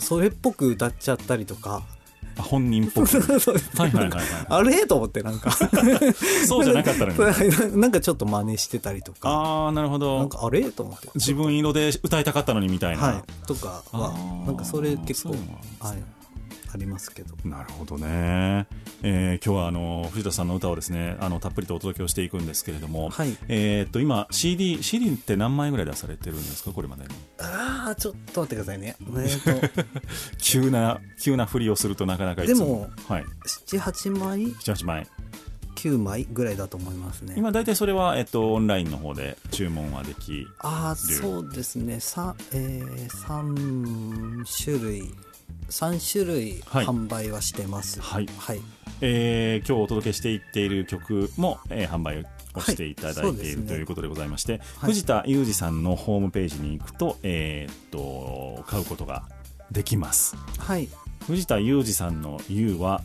[0.00, 1.97] それっぽく歌っちゃったりとかあ
[2.42, 3.20] 本人っぽく。
[3.20, 4.22] はいはいはいはい。
[4.48, 4.86] あれ？
[4.86, 5.50] と思ってなんか。
[6.46, 7.18] そうじゃなかったのに。
[7.80, 9.18] なんかちょっと真似してたりとか。
[9.30, 10.28] あー、なるほなどん。
[10.28, 10.62] かあれ？
[10.70, 11.08] と思って。
[11.14, 13.02] 自分色で歌いたかったのにみたいな。
[13.02, 13.46] はい。
[13.46, 14.12] とかは。
[14.46, 15.30] なんかそれ結構。
[15.80, 16.02] はい
[16.72, 17.34] ありますけど。
[17.44, 18.66] なるほどね、
[19.02, 23.36] えー今日はあの藤田さんの歌をですねあのたっぷりとお届けをしていくんですけれども、はい。
[23.48, 27.08] えーっと今 CD, CD って何枚ぐらい出されてるんですかこれまでに？
[27.38, 28.96] ああちょっと待ってくださいね。
[29.00, 29.84] えーと。
[30.38, 32.58] 急な急な振りをするとなかなかいつも。
[32.58, 33.24] でもはい、
[33.66, 35.06] 78枚？78枚。
[35.78, 37.34] 9枚ぐらいだと思いますね。
[37.36, 42.00] 今大体それは、えっと、オンラインの方で注文はできああそうですね。
[42.00, 45.14] さ、えー、3種類
[45.68, 46.86] 3種類はい。
[46.86, 48.00] 販売はしてます。
[48.00, 48.26] はい。
[48.38, 48.60] はい、
[49.00, 53.64] えー今日お届けしていっている曲も、えー販売をしていただいている、はい。
[53.64, 53.68] ね。
[53.68, 54.90] ということでございまして、はい。
[54.90, 59.24] 藤田裕二さんのホームページに行くと,、えーっと買うことが
[59.70, 60.36] できます。
[60.58, 60.88] はい。
[61.26, 63.02] 藤田裕二さんの「優」は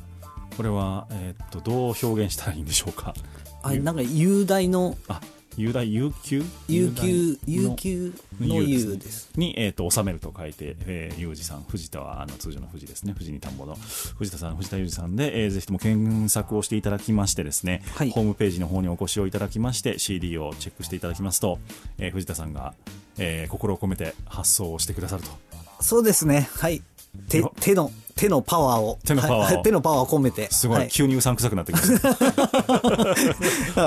[0.56, 3.14] これは、えーっとどう表現したらいいんでしょうか？
[3.64, 5.22] あなんか雄大のあ
[5.58, 11.64] 雄大悠久悠久悠久の悠ですに、えー、と収めると書いて、えー、裕二さん。
[11.64, 13.14] 藤田はあの通常の藤ですね。
[13.18, 13.76] 藤に田んぼの。
[14.18, 18.10] 藤田さん藤田裕二さんで、えーぜひとも検索をしていただきましてですね、はい。
[18.10, 21.60] ホームページの方にお越しをいただきまして CD をチェックしていただきますと、
[21.98, 22.74] えー藤田さんが、
[23.18, 25.30] えー心を込めて発送をしてくださると。
[25.82, 26.50] そうですね。
[26.56, 26.82] はい
[27.30, 27.54] 手よ。
[27.60, 29.00] 手の手のパワーを。
[29.06, 29.40] 手のパワーを。
[29.42, 29.56] はい。
[29.56, 30.52] はい手のパワーを込めて。
[30.52, 30.90] すごい、はい。
[30.90, 32.10] 急にうさんくさくなってきました。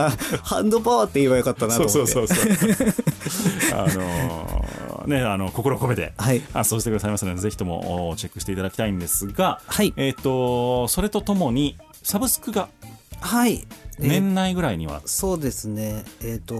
[0.06, 0.10] あ
[0.42, 1.92] ハンドパワーって言えばよかったなと思って。
[1.92, 3.78] そうそうそうそう。
[3.78, 6.12] あのーねあの心を込めて。
[6.16, 6.42] はい。
[6.52, 9.94] 発送してくださいますのでぜひともおチェックしていただきたいんですが、はい。
[9.96, 12.68] えっ、とそれとともにサブスクが
[13.20, 13.66] はい。
[13.98, 16.04] えー年内ぐらいには、そうですね。
[16.22, 16.56] えっ、と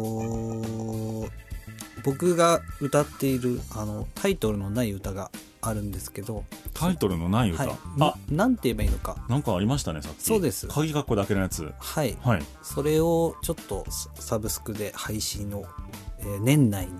[2.04, 5.30] 僕が歌っているあのタイトルのない歌が
[5.68, 7.76] あるんですけど、タイトルのない歌、はい、あ。
[7.96, 9.16] ななんて言えばいいのか。
[9.28, 10.22] なんかありましたねさっき。
[10.22, 10.68] そうです。
[10.68, 11.72] 鍵括弧だけのやつ。
[11.78, 12.16] はい。
[12.22, 12.42] はい。
[12.62, 15.64] それをちょっとササブスクで配信を、
[16.20, 16.92] えー年内に、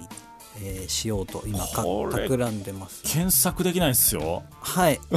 [0.63, 3.03] えーしようと今か企んでます。
[3.05, 4.43] 検索できないっすよ。
[4.61, 5.01] はい。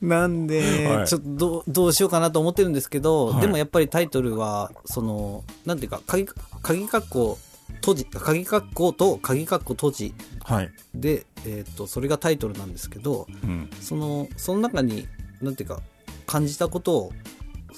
[0.00, 1.08] なんで、はい。
[1.08, 3.40] ちょっとどうどうしようかなと思ってるんですけど、はい。
[3.40, 6.26] でもやっぱりタイトルはそのなんていうか鍵
[6.62, 7.38] 鍵括弧
[7.76, 15.06] 閉じ鍵括弧と鍵括弧閉じはい、で、えー、とそれがタイトルなんですけどうん、そのその中に
[15.40, 15.80] なんていうか
[16.26, 17.12] 感じたことを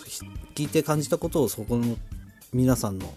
[0.06, 0.20] ひ
[0.54, 1.96] 聞いて感じたことをそこの
[2.52, 3.12] 皆さんの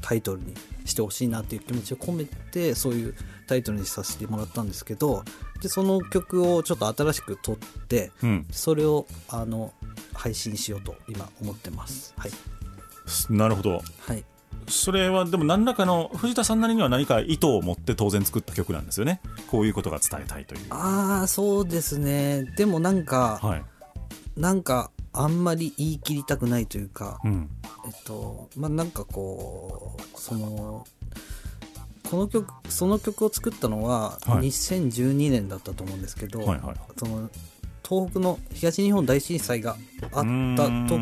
[0.00, 3.14] タイトルにしてほしいなっていう気持ちを込めてそういう
[3.46, 5.24] タイトルにさせてもらったんですけど
[5.62, 8.46] でその曲をちょっと新しく撮ってうん。
[8.50, 9.72] それをあの
[10.14, 12.14] 配信しようと今思ってます。
[12.16, 12.30] はい、
[13.30, 13.80] なるほど。
[14.00, 14.24] はい、
[14.68, 19.20] それはでも何らかの藤田さんなりには何か意図を持って当然作った曲なんですよね。
[19.48, 20.60] こういうことが伝えたいという。
[20.70, 22.44] ああそうですね。
[22.56, 23.64] でもなんか、はい、
[24.36, 27.50] なんかあんまり言い切りたくないというか、うん。
[27.86, 30.86] えっとまあなんかこうその
[32.10, 34.48] この曲その曲を作ったのははい。
[34.48, 37.30] 2012年だったと思うんですけど、はいはいその
[37.90, 39.76] 東北の東日本大震災が
[40.12, 40.24] あっ
[40.56, 40.96] たうと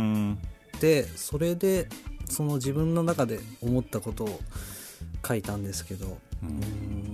[0.81, 1.87] でそれで
[2.29, 4.41] その自分の中で思ったことを
[5.27, 6.11] 書いたんですけど、う
[6.43, 6.61] うん。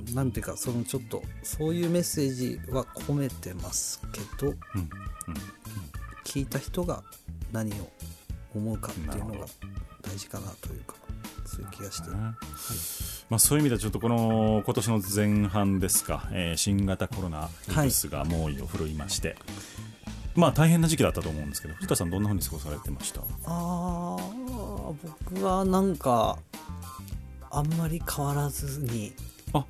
[0.07, 4.59] ーんなんていうかそのちょっとそういうメッセージは込めてますけどうんうん
[6.24, 7.03] 聞いた人が
[7.53, 7.90] 何を
[8.55, 9.46] 思うかっていうのが
[10.03, 10.94] 大事かなというか
[11.46, 12.16] そういう気がして、ね。
[13.31, 19.37] まあ、そういう意味ではちょっとこの今年の前半ですか、えー新型コロナウイルスが猛威を振るいまして、
[20.37, 23.20] まあ大変な時期だったと思うんですけど藤田さんどんなふうに過ごされてました？
[23.47, 24.94] あー
[25.31, 26.38] 僕はなんか
[27.51, 29.12] あんまり変わらずに
[29.53, 29.64] あ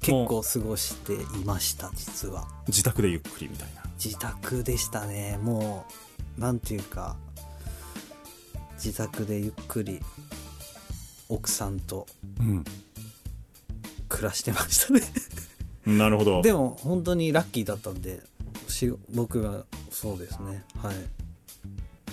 [0.00, 2.48] 結構過ごしていました実は。
[2.68, 3.82] 自宅でゆっくりみたいな。
[4.02, 5.38] 自宅でしたね。
[5.42, 5.84] も
[6.38, 7.16] うなんていうか
[8.82, 10.00] 自宅でゆっくり
[11.28, 12.06] 奥さんと
[14.08, 15.00] 暮らしてましたね。
[15.86, 16.40] う んなるほど。
[16.40, 18.22] でも本当にラッキーだったんで
[18.68, 20.64] し僕はそうですね。
[20.82, 20.94] はい。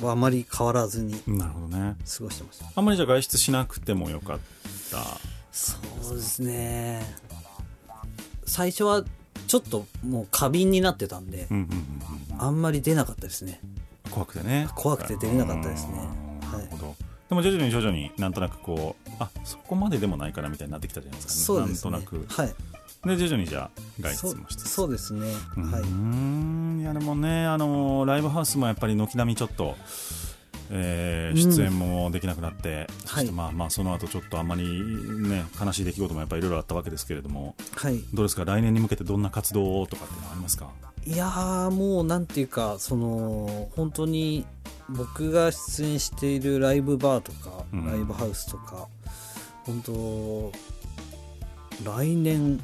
[0.04, 1.96] あまり変わらずになるほどね。
[2.18, 2.66] 過ごしてました。
[2.76, 4.40] あんまりじゃあ外出しなくてもよかっ
[4.92, 5.04] た。
[5.52, 5.76] そ
[6.14, 7.04] うですね。
[8.46, 9.04] 最初は
[9.48, 12.42] ちょっともう過敏になってたんでうんうんうんうん。
[12.42, 13.60] あんまり出なかったですね。
[14.12, 14.68] 怖くてね。
[14.76, 15.94] 怖くて出れなかったですね。
[16.42, 16.60] うんはい。
[16.60, 16.96] なるほど。
[17.30, 21.92] でも徐々に徐々になんとなくこうあそこまででもないかなみたいになってきたじゃないですか、そうですね。
[21.92, 22.26] なんとなく。
[22.30, 22.54] はい。
[23.06, 24.70] で徐々にじゃあ外出もしつつ。
[24.70, 25.28] そうですね。
[25.56, 25.84] はい。
[25.84, 29.76] んいやでもねあのライブハウスもやっぱり軒並みちょっと、
[30.70, 33.32] えーうん出演もできなくなって、そしてはい。
[33.32, 38.00] まあまあその後ちょっとあんまりね悲しい出来事もやっぱりいろいろあったわけですけれどもはい。
[38.14, 38.46] どうですか？
[38.46, 40.70] 来年に向けてどんな活動とかってありますか？
[41.06, 44.46] いやーもうなんていうかその本当に
[44.90, 47.86] 僕が出演しているライブバーとか、うん。
[47.86, 48.88] ライブハウスとか
[49.66, 50.52] 本当
[51.84, 52.60] 来年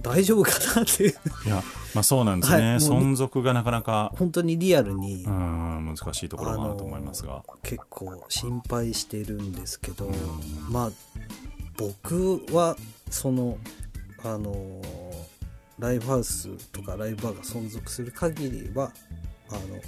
[0.00, 1.10] 大丈夫かなっていう。
[1.46, 1.62] いや
[1.94, 4.12] まあそうなんですね、はい存続がなかなか。
[4.16, 10.10] 本当にリアルに、うん難しいところもあると思いますが、結構心配してるんですけど、
[10.70, 10.90] まあ
[11.76, 12.76] 僕は
[13.10, 13.58] その
[14.24, 14.80] あの
[15.78, 18.92] ライブハウスとかライブバーが存続する限りは
[19.50, 19.80] あの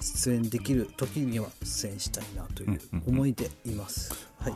[0.00, 4.28] 出演できる時には出演したいなという思いでいます。
[4.38, 4.54] はい、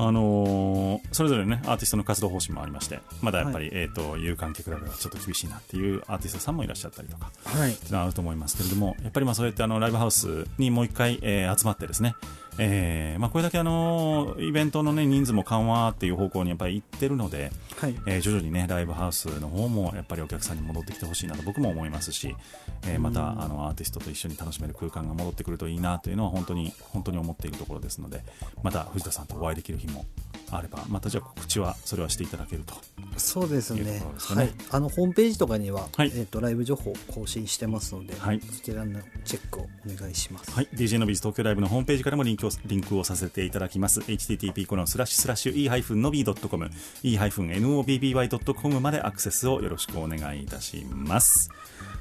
[0.00, 7.72] あのーそれぞれねアーティストの活動方針もありましてまだやっぱり、えー、と有観客だからちょっと厳しいなっていうアーティストさんもいらっしゃったりとかはい。
[7.72, 12.14] っていうのはあると思いますけれどもやっぱりまあそれってあのライブハウスにもう一回、えー集まってですね、
[12.58, 17.94] えーまあ、これだけあのイベントの、ね、人数も緩和っていう方向にやっぱり行ってるので、はい。
[18.06, 22.34] えー徐々にねライブハウスの方もやっぱりお客さんに戻ってきてほしいなと僕も思いますし、
[22.86, 28.22] えーまたあのアーティストと一緒に楽しめる空間が戻ってくるといいなというのは本当に本当に思っているところですので
[28.62, 30.04] また藤田さんとお会いできる日も
[30.50, 32.74] あればまたじゃあ告知はそれはしていただけると。
[33.16, 33.82] そうですね。
[33.82, 34.02] ね。
[34.16, 36.12] はい、あのホームページとかには、はい。
[36.14, 38.40] えー、とライブ情報を更新してますので、はい。
[38.40, 40.50] そちらのチェックをお願いします。
[40.52, 44.00] はい、DJ のビズ東京ライブのホームページからもリンクをリンクをさせていただきます。
[44.00, 46.70] http コロンスラッシュスラッシュ e-nobby.com
[47.02, 51.50] e-nobby.com までアクセスをよろしくお願いいたします。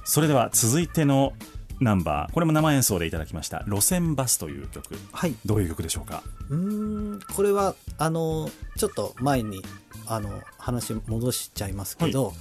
[0.03, 1.33] それでは続いての
[1.79, 4.95] ナンバー、これも生演奏でいただきました、路線バスという曲。
[5.11, 5.35] はい。
[5.45, 6.23] どういう曲でしょうか？
[6.49, 7.19] うーん。
[7.35, 9.61] これはあのちょっと前に
[10.07, 12.33] あの話戻しちゃいますけど、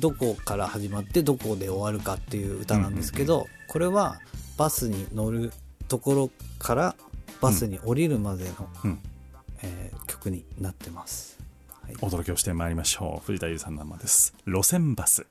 [0.00, 4.18] どこから始まってどこで終わるかっていう歌なんですけど、これは
[4.56, 5.52] バスに乗る
[5.86, 6.96] ところから
[7.42, 8.98] バスに降りるまでの、うん
[9.62, 11.38] えー曲になってます。
[11.82, 13.26] はいお届けをしてまいりましょう。
[13.26, 14.34] 藤田優さんの生です。
[14.46, 15.26] 路線バス。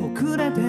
[0.00, 0.63] 遅れて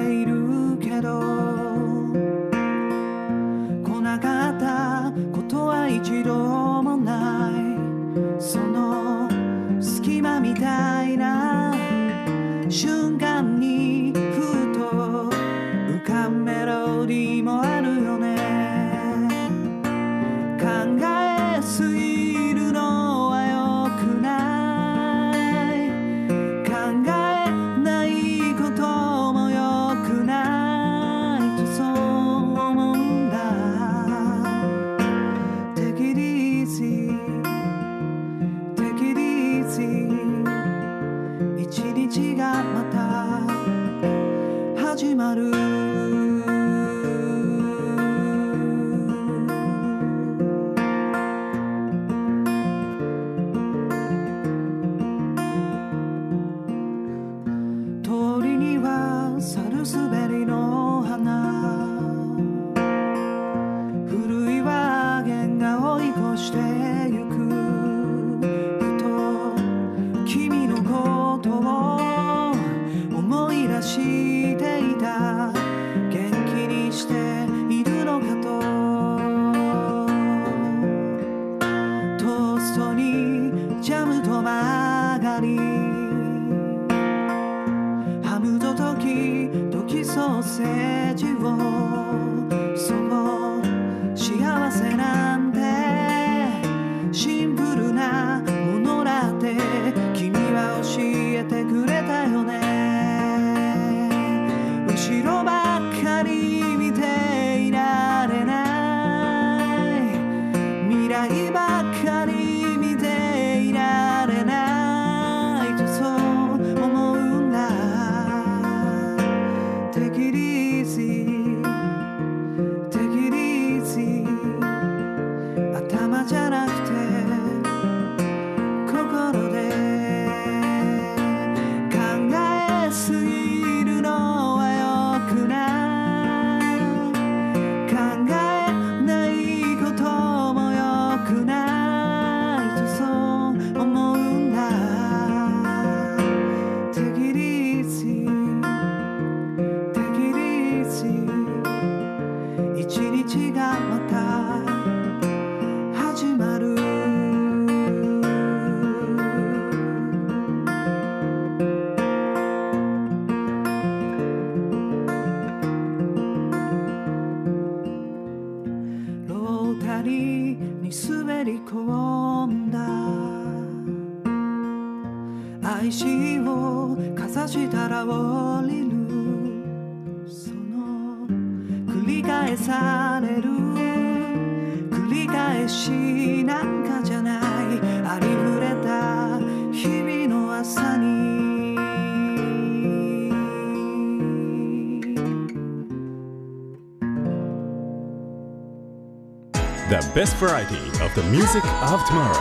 [199.88, 202.34] The best variety of the music of tomorrow.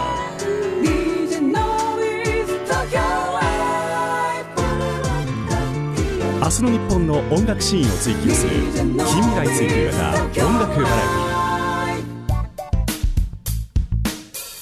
[6.41, 10.97] 明日の日本の音楽シーンを追求する近未来追求型音楽バラ
[11.93, 12.09] エテ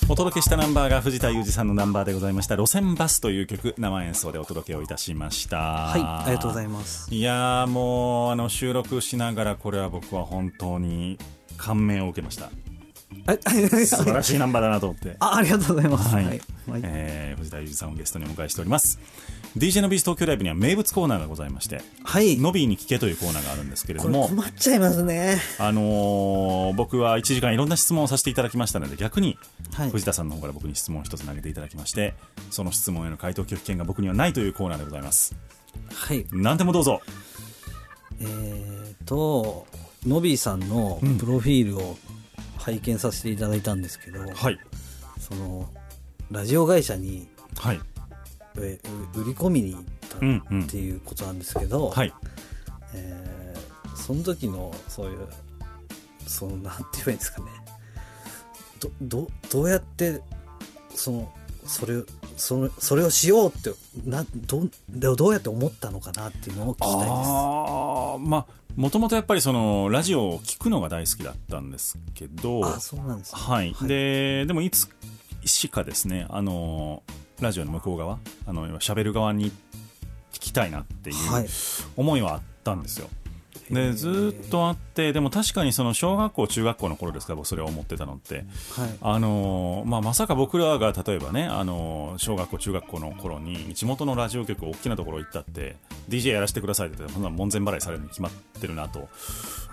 [0.08, 11.16] ィお届けしたナンバーが藤田裕二さんのナンバーでございました「路線バス」という曲生演奏でお届けをいたしましたはいありがとうございますいやーもうあの収録しながらこれは僕は本当に
[11.56, 12.50] 感銘を受けました。
[13.86, 15.16] 素晴らしいナンバーだなと思って。
[15.20, 16.14] あありがとうございます。
[16.14, 16.40] はい、はい。
[16.82, 18.98] えー藤田裕二さんをゲストにお迎えしております。
[19.58, 22.38] DJ のビーズ東京ライブには名物コーナーがございましてはい。
[22.38, 25.40] ノビーに聞けというコーナーがあるんですけれこれども困っちゃいますね。
[25.58, 29.36] あのー僕は1時間いろんな質問をさせていただきましたので逆に
[29.74, 29.90] はい。
[29.90, 32.14] 藤田さんの方から僕に質問を一つ投げていただきまして
[32.50, 35.34] その質問への回答拒否権が僕にはないというコーナーでございます。
[35.92, 36.24] はい。
[36.32, 37.02] 何でもどうぞ。
[38.20, 39.66] えーと
[40.06, 41.18] ノビーさんのうん。
[41.18, 41.96] プロフィールを
[42.62, 44.58] 拝見させていただいたんですけど、はい。
[45.18, 45.68] その
[46.30, 47.80] ラジオ会社にはい。
[48.54, 48.78] 売
[49.26, 50.62] り込みに行ったうんうん。
[50.64, 52.12] っていうことなんですけど、はい。
[52.94, 53.42] えー
[53.94, 55.28] その時のそういう
[56.26, 57.46] そのなんて言えばいいんですかね。
[58.80, 60.20] どどどうやって
[60.94, 61.32] その
[61.66, 62.02] それ
[62.36, 63.72] そのそれをしようって
[64.04, 67.08] などどどうやって思ったのかなっていうのを聞きたいです。
[67.10, 68.46] ああまあ
[68.76, 73.40] もともとやっぱりそのラジオを聞くのが大好きだったんですけどあそうなんですね。
[73.40, 74.88] はい、ででもいつ
[75.44, 77.02] しかですねあの
[77.40, 79.50] ラジオの向こう側あの喋る側に
[80.32, 81.46] 聞きたいなっていうはい。
[81.96, 83.08] 思いはあったんですよ、
[83.72, 88.36] でずーっとあってでも確かにその小学校中学校の頃ですから僕それを思ってたのって。
[88.36, 88.44] はい。
[89.00, 95.76] あのーまあ、まさか僕らが例えばね、あのー小学校中学校の頃に地元のラジオ局大きなところ行ったって
[96.08, 99.08] DJ やらせてくださいって言ってほんなら門前払いされるに決まってるなと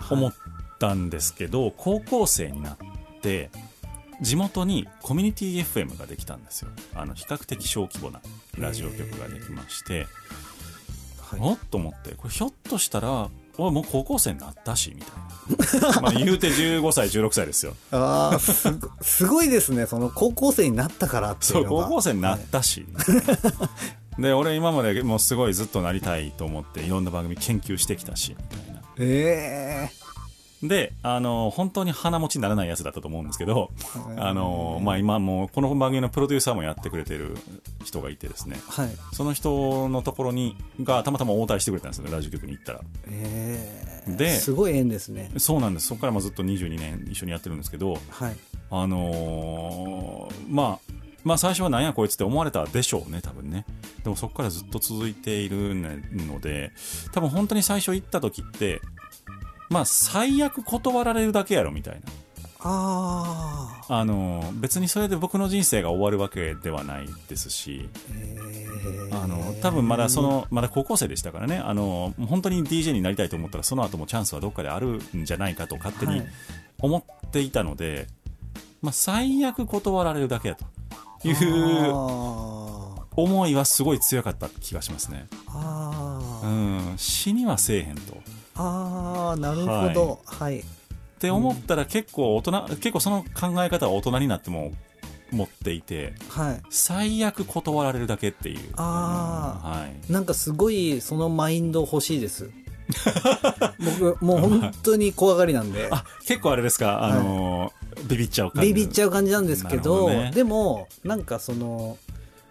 [0.08, 0.34] 思っ
[0.78, 2.76] たんですけど、高校生になっ
[3.20, 3.50] て
[4.22, 6.70] 地元にコミュニティ FM ができたんですよ。
[6.94, 8.20] あの比較的小規模な
[8.58, 10.06] ラジオ局ができまして、
[11.20, 11.40] はい。
[11.40, 13.28] おっと思ってこれひょっとしたら
[13.60, 16.00] 俺もう高校生になったしみたいな。
[16.02, 17.74] まあ言うて15歳16歳ですよ。
[17.90, 19.86] ああすごすごいですね。
[19.86, 21.84] その高校生になったからっていそううのが。
[21.84, 22.86] 高校生になったし、
[24.18, 28.82] で俺今までもうすごいずっとなりたいと思っていろんな番組研究してきたしみたいな。
[28.98, 29.90] え
[30.62, 33.70] であの本当に鼻持ちにならないやつだったと思うんですけど
[34.14, 37.36] えあの、まあ、今もうこの番組のプロデューサーもやってくれてる
[37.84, 38.60] 人がいてですね。
[38.68, 38.90] はい。
[39.12, 42.80] その人のところにがたまたま応対してくれたんですよねラジオ局に行ったら。
[43.10, 45.30] ええですごい縁ですね。
[45.38, 45.86] そうなんです。
[45.86, 48.36] そこからもずっと22年一緒にやってるんですけどはい。
[48.70, 50.92] あのーまあ
[51.24, 53.64] まあ最初はなんやこいつって思われたでしょうね多分ね。
[54.04, 56.72] でもそこからずっと続いているので
[57.12, 58.80] 多分本当に最初行った時って
[59.70, 62.00] まあ最悪断られるだけやろみたいな。
[62.62, 67.88] あああのー別にそれで僕の人生が終わるわけではないですし。
[68.12, 68.60] ええ
[69.12, 71.56] あの多分まだそのまだ高校生でしたからね。
[71.58, 76.26] あの本当に DJ になりたいと思ったらその後もチャンスはどっかであるんじゃないかと勝手にはい。
[76.80, 78.06] 思っていたので、
[78.82, 80.64] まあ、最悪断られるだけやと。
[81.22, 86.94] いうあ思いはすごい強かった気がしますね、うー。
[86.94, 88.16] ん、死にはせえへんと
[88.60, 90.20] あーなるほど。
[90.26, 90.60] はい。
[90.60, 90.62] っ
[91.18, 94.72] て思ったら結構大人結構その考え方は大人になっても
[95.30, 96.62] 持っていてはい。
[96.70, 98.58] 最悪断られるだけっていう。
[98.76, 100.12] あうんはい。
[100.12, 102.50] なんかすごいそのマインド欲しいです。
[104.00, 105.88] 僕もう本当に怖がりなんで。
[105.90, 107.72] あ結構あれですか、あの
[108.08, 108.68] ビビっちゃう感じ。
[108.68, 110.32] ビビっちゃう感じなんですけどね。
[110.34, 111.96] でもなんかその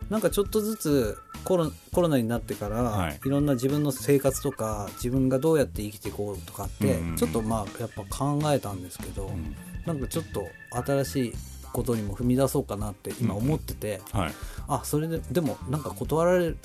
[0.10, 3.20] なんかちょっとずつコロコロナになってから、はい。
[3.24, 7.16] い、ろんな自分の生活とか自分がどうやって生きていこうとかって、うんうんうん。
[7.16, 9.56] ちょっとまあやっぱ考えたんですけど、うん。
[9.86, 10.48] なんかちょっと
[10.86, 11.34] 新しい
[11.72, 14.34] ことにも踏み出そうかなって今思ってて、はい。
[14.68, 16.56] あそれででもなんか断られ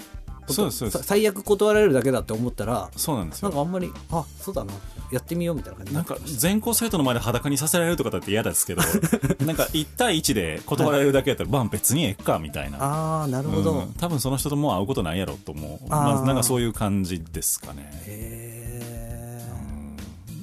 [0.49, 3.49] そうです最悪断られるだけだって思ったらそうなんですよ。
[3.49, 4.73] なんかあんまりあそうだな。
[5.11, 8.83] やってみようみたいな感じになんか全校生徒の前で裸にさせられるとかだって嫌ですけど
[9.47, 12.79] なんか1対1で断られるだけやったら、まあ別にええかみたいな。
[12.81, 13.93] ああなるほど、うん。
[13.95, 15.89] 多分その人ともう会うことないやろと思う。
[15.89, 17.91] まあ、なんかそういう感じですかね。
[18.07, 18.75] へえ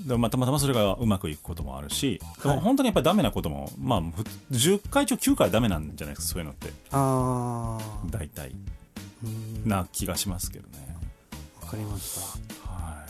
[0.07, 2.57] でもまあたまたまそれがうまくいくこともあるし、ではい。
[2.57, 4.23] も本当にやっぱりダメなことも、まあ、ふ
[4.53, 6.69] 10回中9回ダメなんじゃないですかそういうのって。
[6.91, 8.49] ああ大体。
[8.49, 8.80] うん
[9.65, 10.97] な気がしますけどね、
[11.61, 12.19] わかりまし
[12.65, 13.09] たはい、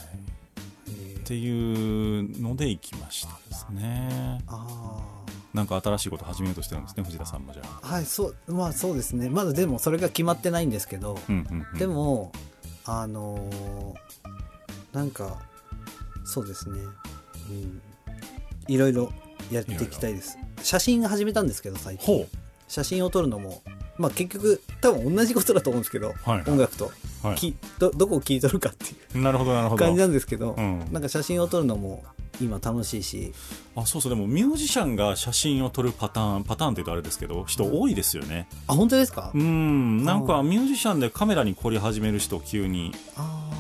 [0.88, 1.20] えー。
[1.20, 4.42] っていうので行きましたですね。
[4.48, 5.02] あ
[5.54, 9.30] なんか新しいこと始めようとしてるんですね藤田さんもじゃあ、あはいそうまあそうですね。
[9.30, 11.78] まだでもそれが決まってないんですけど、うんうんうん。
[11.78, 12.32] でも
[12.86, 13.96] あのー
[14.94, 15.40] なんか
[16.26, 16.80] そうですね。
[17.50, 17.82] うん。
[18.68, 19.12] いろいろ
[19.52, 20.38] やっていきたいです。
[20.64, 22.06] 写真始めたんですけど最近。
[22.06, 22.28] ほ
[22.68, 23.62] 写真を撮るのも
[23.98, 26.44] まあ結局多分同じことだと思うんですけど、はいはい。
[26.50, 26.92] 音楽と、
[27.24, 27.36] はい。
[27.36, 29.22] きどどこを切り取るかっていう。
[29.22, 29.86] なるほどなるほど。
[29.86, 30.88] 感じなんですけど、うん。
[30.92, 32.04] なんか写真を撮るのも
[32.46, 33.34] 今楽しいし。
[33.76, 38.48] あそうそうでもミュージシャンが写真を撮るパターンパターンって言うとあれですけど人多いですよね。
[38.68, 42.94] あ本当ですか、うんなんかミュージシャンでカメラに凝り始める人急に。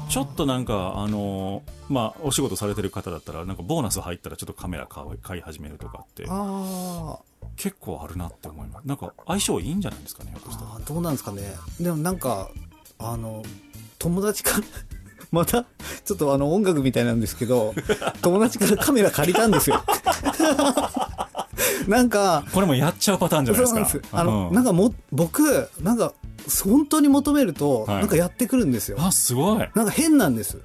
[0.09, 6.25] ちょっとなんかあのまあお仕事されてる方だったらなんかボーナス入ったらちょっとカメラ買い始めるとかって。
[6.27, 7.17] あ
[7.55, 8.88] 結構あるなって思います。
[8.88, 10.34] なんか相性いいんじゃないですかね
[10.86, 11.43] どうなんですかね。
[11.79, 12.49] でもなんか
[12.99, 13.41] あの
[13.99, 14.63] 友達から
[15.32, 15.65] また
[16.03, 17.73] ちょっとあの音楽みたいなんですけど
[18.21, 19.82] 友達からカメラ借りたんですよ。
[21.88, 23.86] なんかこれもやっちゃうパターンじゃないですか。
[23.86, 24.15] そうなんです。
[24.15, 26.13] あの、うんなんかも僕なんか
[26.63, 27.99] 本当に求めると、はい。
[27.99, 28.97] なんかやってくるんですよ。
[28.99, 29.57] あすごい。
[29.57, 30.59] なんか変なんです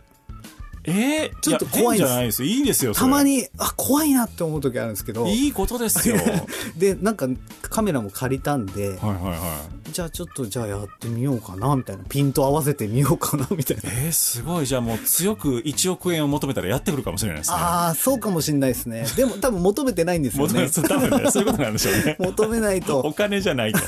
[0.87, 2.45] えー、ちょっと怖いんじゃないです？
[2.45, 5.27] いいですよたまにあ怖いなって思う時あるんですけど。
[5.27, 6.17] いいことですよ。
[6.17, 6.47] はい。
[6.77, 7.29] でなんか
[7.63, 9.61] カメラも借りたんで、はいは
[9.93, 12.05] じゃあちょっとじゃあやってみようかなみたいな。
[12.09, 13.83] ピント合わせてみようかなみたいな。
[13.91, 14.67] いえー、すごい。
[14.67, 17.57] じゃあもう強く1億円を求めたらやってくるかもしれないですね。
[17.59, 19.07] ああそうかもしれないですね。
[19.17, 22.17] でも多分求めてないんですよ求めね多分ねそういうことなんでしょうね。
[22.21, 23.79] 求めない おと金じゃないと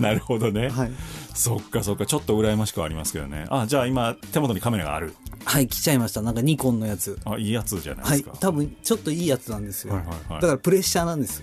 [0.00, 0.92] なるほどね、はい、
[1.34, 2.06] そっかそっか。
[2.06, 3.46] ちょっと羨ましくはありますけどね。
[3.50, 5.14] あじゃあ今手元にカメラがある。
[5.44, 6.22] はい、来ちゃいました。
[6.22, 7.18] なんかニコンのやつ。
[7.24, 10.40] あいいやつじゃないはいですか、多分ちょっといいやつなんですよ、はいはいはい。
[10.40, 11.42] だからプレッシャーなんです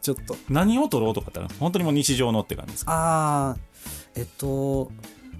[0.00, 0.36] ちょっと。
[0.48, 2.92] 何を撮ろうとかって本当にもう日常のって感じですか？
[2.92, 3.56] ああ
[4.14, 4.90] えっと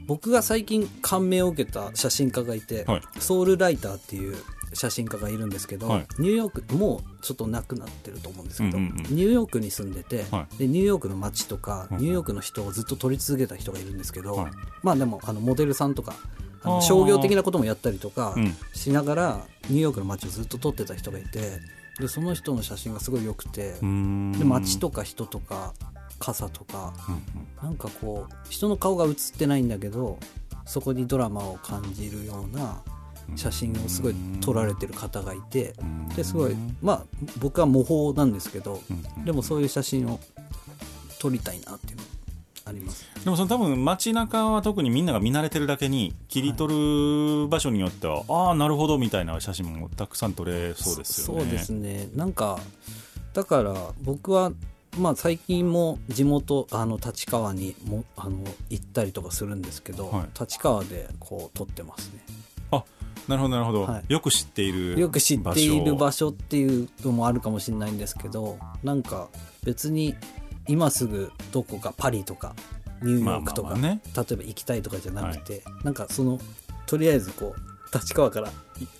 [0.06, 3.02] 僕が最近感銘を受けた写真家がいて、はい。
[3.18, 4.36] ソウルライターっていう
[4.72, 6.06] 写真家がいるんですけど、はい。
[6.18, 8.96] ニューヨークもうちょっとなくなってると思うんですけど、うんうんうん。
[9.16, 14.50] ニューヨークに住んでて、はでニューヨークの街とか、うんニューヨークの人をずっと撮り続けた人がいるんですけど、はい。
[14.82, 16.14] まあでもあのモデルさんとか
[16.62, 18.54] あの商業的なこともやったりとかうん。
[18.74, 21.60] しながら、ニューヨークの街をずっと撮ってた人がいて
[21.98, 23.78] でその人の写真がすごい良くて、で
[24.44, 25.74] 街とか人とか
[26.18, 27.22] 傘とかうんうん。
[27.62, 30.18] なんかこう人の顔が写ってないんだけど
[30.64, 32.82] そこにドラマを感じるような
[33.36, 36.08] 写真をすごい撮られてる方がいてうん。
[36.08, 37.04] ですごいまあ
[37.38, 38.80] 僕は模倣なんですけど
[39.24, 40.20] でもそういう写真を
[41.20, 42.02] 撮りたいなっていうの
[42.68, 43.06] あります。
[43.24, 51.42] でもその多分街中は特にみんなが見慣れてるだけに切り取る場所によっては、ああなるほどみたいな写真もたくさん撮れそうですよね。
[51.42, 52.08] そうですね。
[52.14, 52.58] なんか
[53.32, 54.52] だから僕は
[54.98, 60.26] まあ最近も地元あの立川にもあの行ったりとかするんですけど、はい。
[60.38, 62.22] 立川でこう撮ってますね。
[62.28, 62.32] あ
[63.28, 64.12] なるほどなるほど、はい。
[64.12, 69.28] よく知っているよく知っている場所所っていうのもあるかもしれないんですけどなんか
[69.64, 70.14] 別に
[70.66, 72.54] 今すぐどこかパリとか
[73.02, 74.00] ニューヨークとか、まあまあまあね。
[74.16, 76.38] 例えば行きたいとかじゃなくて、なんかその
[76.86, 77.60] とりあえずこう
[77.92, 78.50] 立川から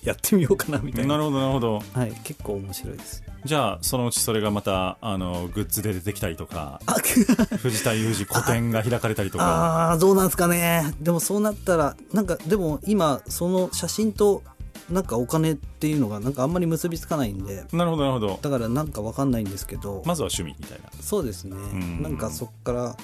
[0.03, 1.17] やってみようかなみたいな。
[1.17, 1.83] なるほどなるほど。
[1.93, 3.23] はい、結構面白いです。
[3.45, 6.95] じゃあそのうちそれがまたあのグッズで出てきたりとかあ
[7.59, 9.93] 藤田裕二個展が開かれたりとか。
[9.93, 10.95] あーどうなんですかね。
[11.01, 14.43] でもそうなったらなんかでも今その写真と
[14.91, 17.65] なんかお金っていうのがなんかあんまり結びつかないんで。
[17.73, 18.39] なるほどなるほど。
[18.41, 20.91] だからなんかわかんないんですけど、まずは趣味みたいな。
[21.01, 21.57] そうですね。
[21.57, 22.03] ん。
[22.03, 22.97] なんかそっから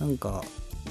[0.00, 0.42] なんか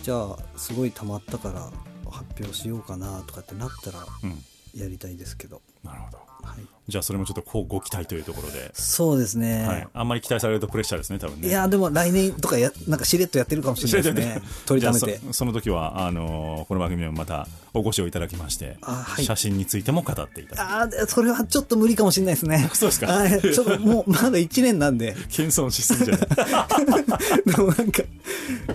[0.01, 1.69] じゃあすごい溜まったから
[2.13, 4.79] 発表しようかなとかってなったらうん。
[4.79, 6.17] やりたいですけど、なるほど。
[6.17, 11.47] はい、じゃあそれもちょっとこうご期待というところで、そうですね、はい、あんまり期待されるとプレッシャーですね多分ね。
[11.47, 14.41] いやでも来年とかやなんかしれっとやってるかもしれないですね。
[14.65, 15.19] 取りためて。
[15.27, 19.25] そその時はあのーこの番組でもまたお越しをいただきまして、あはい。
[19.25, 22.69] 写真についても語っていただああそれはちょっと無理かもしれないですね。
[22.73, 23.07] そうですか。
[23.07, 25.15] はいちょっともうまだ1年なんで。
[25.29, 26.27] き謙遜しすぎじゃない。
[27.47, 28.03] でもなんか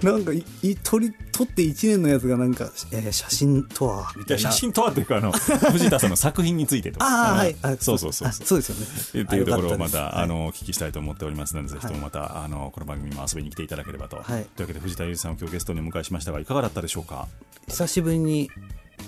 [0.03, 4.51] なんかいい撮り撮って1年のやつがなんか、えー写真とはみたいな。
[4.51, 7.07] 写真とはっていうかあの藤田さんの作品についてとか。
[7.09, 7.57] ああはい。
[7.63, 9.25] あそうそうそうあそうですよね。
[9.25, 14.45] っていうところをまたあのお聞きしたいと思っておりますので、ぜひともまたあのこの番組にも遊びに来ていただければと、はい。
[14.57, 17.29] というわけで藤田裕二さんを今日ゲストにお迎えしましたがいかがだったでしょうか？
[17.67, 18.51] 久しぶりに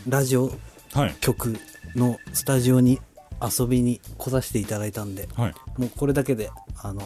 [0.08, 0.52] ラジオ
[0.92, 1.14] はい。
[1.20, 1.56] 局
[1.94, 3.00] のスタジオに
[3.40, 5.54] 遊びに来させていただいたんではい。
[5.78, 6.50] もうこれだけで
[6.82, 7.02] あの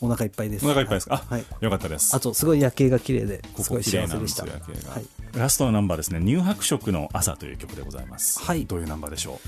[0.00, 0.66] お腹いっぱいです。
[0.66, 1.44] お腹いっぱいですか、はい。
[1.50, 2.14] あよかったです。
[2.14, 4.44] あとすごい夜景が綺麗でこすごいこ綺麗なん幸せでした。
[4.44, 4.92] ですよ夜景が。
[4.94, 5.06] はい。
[5.34, 6.20] ラストのナンバーですね。
[6.20, 8.42] 乳白色の朝という曲でございます。
[8.42, 8.66] はい。
[8.66, 9.40] どういうナンバーでしょ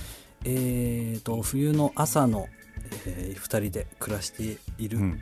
[0.45, 2.49] えー、と冬の朝の、
[3.07, 5.21] え2人で暮らしていうるうん。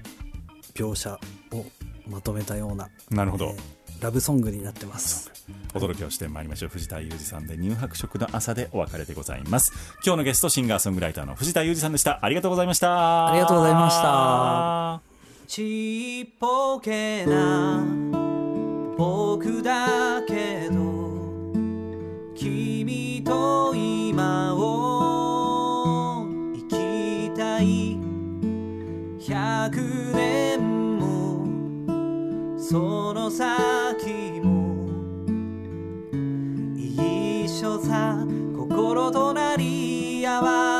[0.74, 1.18] 描写
[1.52, 1.64] を
[2.06, 5.30] まとめたような、なるほど、えーラブソングになってます。
[5.74, 6.68] お届けをしてまいりましょう。
[6.70, 9.72] 藤田裕二さんで乳白色の朝でお別れでございます。
[10.04, 12.24] 今日のゲストシンガーソングライターの藤田裕二さんでした。
[12.24, 13.28] ありがとうございました。
[13.28, 15.00] ありがとうございました。
[15.46, 18.05] ちっぽけな
[29.70, 34.76] 年もその先も
[36.76, 38.24] 一緒さ
[38.56, 40.75] 心となり合わせ